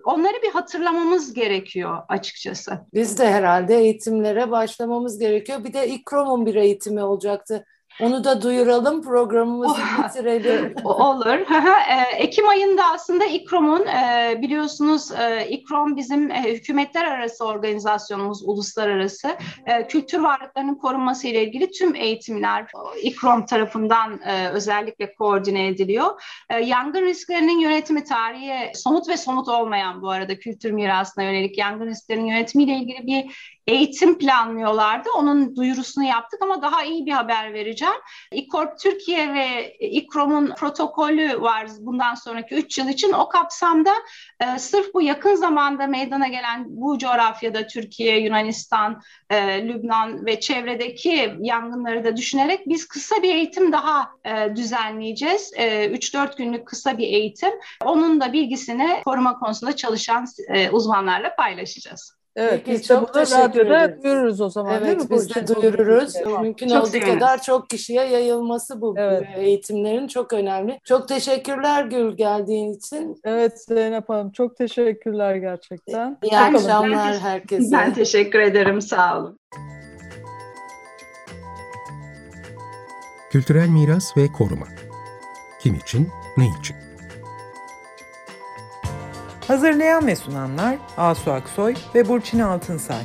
Onları 0.04 0.42
bir 0.42 0.50
hatırlamamız 0.50 1.34
gerekiyor 1.34 2.02
açıkçası. 2.08 2.78
Biz 2.94 3.18
de 3.18 3.30
herhalde 3.30 3.78
eğitimlere 3.78 4.50
başlamamız 4.50 5.18
gerekiyor. 5.18 5.64
Bir 5.64 5.72
de 5.72 5.88
İkrom'un 5.88 6.46
bir 6.46 6.54
eğitimi 6.54 7.02
olacaktı. 7.02 7.64
Onu 8.00 8.24
da 8.24 8.42
duyuralım, 8.42 9.02
programımızı 9.02 9.80
Oh. 9.98 10.04
bitirelim. 10.08 10.74
Olur. 10.84 11.26
E, 11.90 12.16
Ekim 12.16 12.48
ayında 12.48 12.82
aslında 12.94 13.24
İKROM'un 13.24 13.86
e, 13.86 14.38
biliyorsunuz 14.42 15.12
e, 15.12 15.48
İKROM 15.48 15.96
bizim 15.96 16.30
hükümetler 16.30 17.04
arası 17.04 17.44
organizasyonumuz, 17.46 18.42
uluslararası 18.48 19.36
kültür 19.88 20.18
varlıklarının 20.18 20.74
korunması 20.74 21.28
ile 21.28 21.44
ilgili 21.44 21.70
tüm 21.70 21.94
eğitimler 21.94 22.66
İKROM 23.02 23.46
tarafından 23.46 24.20
özellikle 24.52 25.14
koordine 25.14 25.66
ediliyor. 25.66 26.22
Yangın 26.62 27.02
risklerinin 27.02 27.58
yönetimi 27.58 28.04
tarihi 28.04 28.72
somut 28.74 29.08
ve 29.08 29.16
somut 29.16 29.48
olmayan 29.48 30.02
bu 30.02 30.10
arada 30.10 30.38
kültür 30.38 30.70
mirasına 30.70 31.24
yönelik 31.24 31.58
yangın 31.58 31.86
risklerinin 31.86 32.26
yönetimiyle 32.26 32.72
ilgili 32.74 33.06
bir 33.06 33.50
eğitim 33.66 34.18
planlıyorlardı. 34.18 35.08
Onun 35.16 35.56
duyurusunu 35.56 36.04
yaptık 36.04 36.42
ama 36.42 36.62
daha 36.62 36.84
iyi 36.84 37.06
bir 37.06 37.12
haber 37.12 37.52
vereceğim. 37.52 37.94
İKORP 38.32 38.78
Türkiye 38.78 39.34
ve 39.34 39.76
İKROM'un 39.78 40.54
protokolü 40.54 41.40
var 41.40 41.66
bundan 41.80 42.14
sonraki 42.14 42.54
3 42.54 42.78
yıl 42.78 42.88
için. 42.88 43.12
O 43.12 43.28
kapsamda 43.28 43.92
e, 44.40 44.58
sırf 44.58 44.94
bu 44.94 45.02
yakın 45.02 45.34
zamanda 45.34 45.86
meydana 45.86 46.28
gelen 46.28 46.64
bu 46.68 46.98
coğrafyada 46.98 47.66
Türkiye, 47.66 48.20
Yunanistan, 48.20 49.00
e, 49.30 49.68
Lübnan 49.68 50.26
ve 50.26 50.40
çevredeki 50.40 51.34
yangınları 51.40 52.04
da 52.04 52.16
düşünerek 52.16 52.60
biz 52.68 52.88
kısa 52.88 53.22
bir 53.22 53.34
eğitim 53.34 53.72
daha 53.72 54.10
e, 54.24 54.56
düzenleyeceğiz. 54.56 55.52
E, 55.56 55.86
3-4 55.86 56.36
günlük 56.36 56.66
kısa 56.66 56.98
bir 56.98 57.06
eğitim. 57.06 57.52
Onun 57.84 58.20
da 58.20 58.32
bilgisini 58.32 59.02
koruma 59.04 59.38
konusunda 59.38 59.76
çalışan 59.76 60.26
e, 60.48 60.70
uzmanlarla 60.70 61.34
paylaşacağız. 61.36 62.19
Evet, 62.42 62.62
Peki, 62.64 62.70
biz 62.72 62.82
de 62.82 62.94
çok 62.94 63.02
burada 63.08 63.24
teşekkür 63.24 63.42
radyoda 63.60 63.84
ederiz. 63.84 64.04
duyururuz 64.04 64.40
o 64.40 64.48
zaman 64.48 64.84
değil 64.84 64.96
mi? 64.96 65.02
Evet, 65.10 65.10
biz 65.10 65.34
de 65.34 65.46
duyururuz. 65.46 66.16
Evet. 66.16 66.40
Mümkün 66.40 66.68
Çok 66.68 66.84
olduğu 66.88 67.00
kadar 67.00 67.42
çok 67.42 67.70
kişiye 67.70 68.04
yayılması 68.04 68.80
bu 68.80 68.94
Evet. 68.98 69.22
eğitimlerin 69.36 70.06
çok 70.08 70.32
önemli. 70.32 70.78
Çok 70.84 71.08
teşekkürler 71.08 71.84
Gül 71.84 72.16
geldiğin 72.16 72.72
için. 72.72 73.20
Evet 73.24 73.64
Zeynep 73.64 74.08
Hanım 74.08 74.32
çok 74.32 74.56
teşekkürler 74.56 75.34
gerçekten. 75.36 76.18
İyi 76.22 76.32
Ben- 76.32 76.54
akşamlar 76.54 77.18
herkese. 77.18 77.72
Ben 77.76 77.94
teşekkür 77.94 78.38
ederim. 78.40 78.80
Sağ 78.80 79.18
olun. 79.18 79.38
Kültürel 83.30 83.68
miras 83.68 84.16
ve 84.16 84.26
koruma. 84.38 84.66
Kim 85.62 85.74
için, 85.74 86.08
ne 86.36 86.44
için? 86.60 86.76
Hazırlayan 89.50 90.06
ve 90.06 90.16
sunanlar 90.16 90.76
Asu 90.96 91.32
Aksoy 91.32 91.74
ve 91.94 92.08
Burçin 92.08 92.38
Altınsay. 92.38 93.02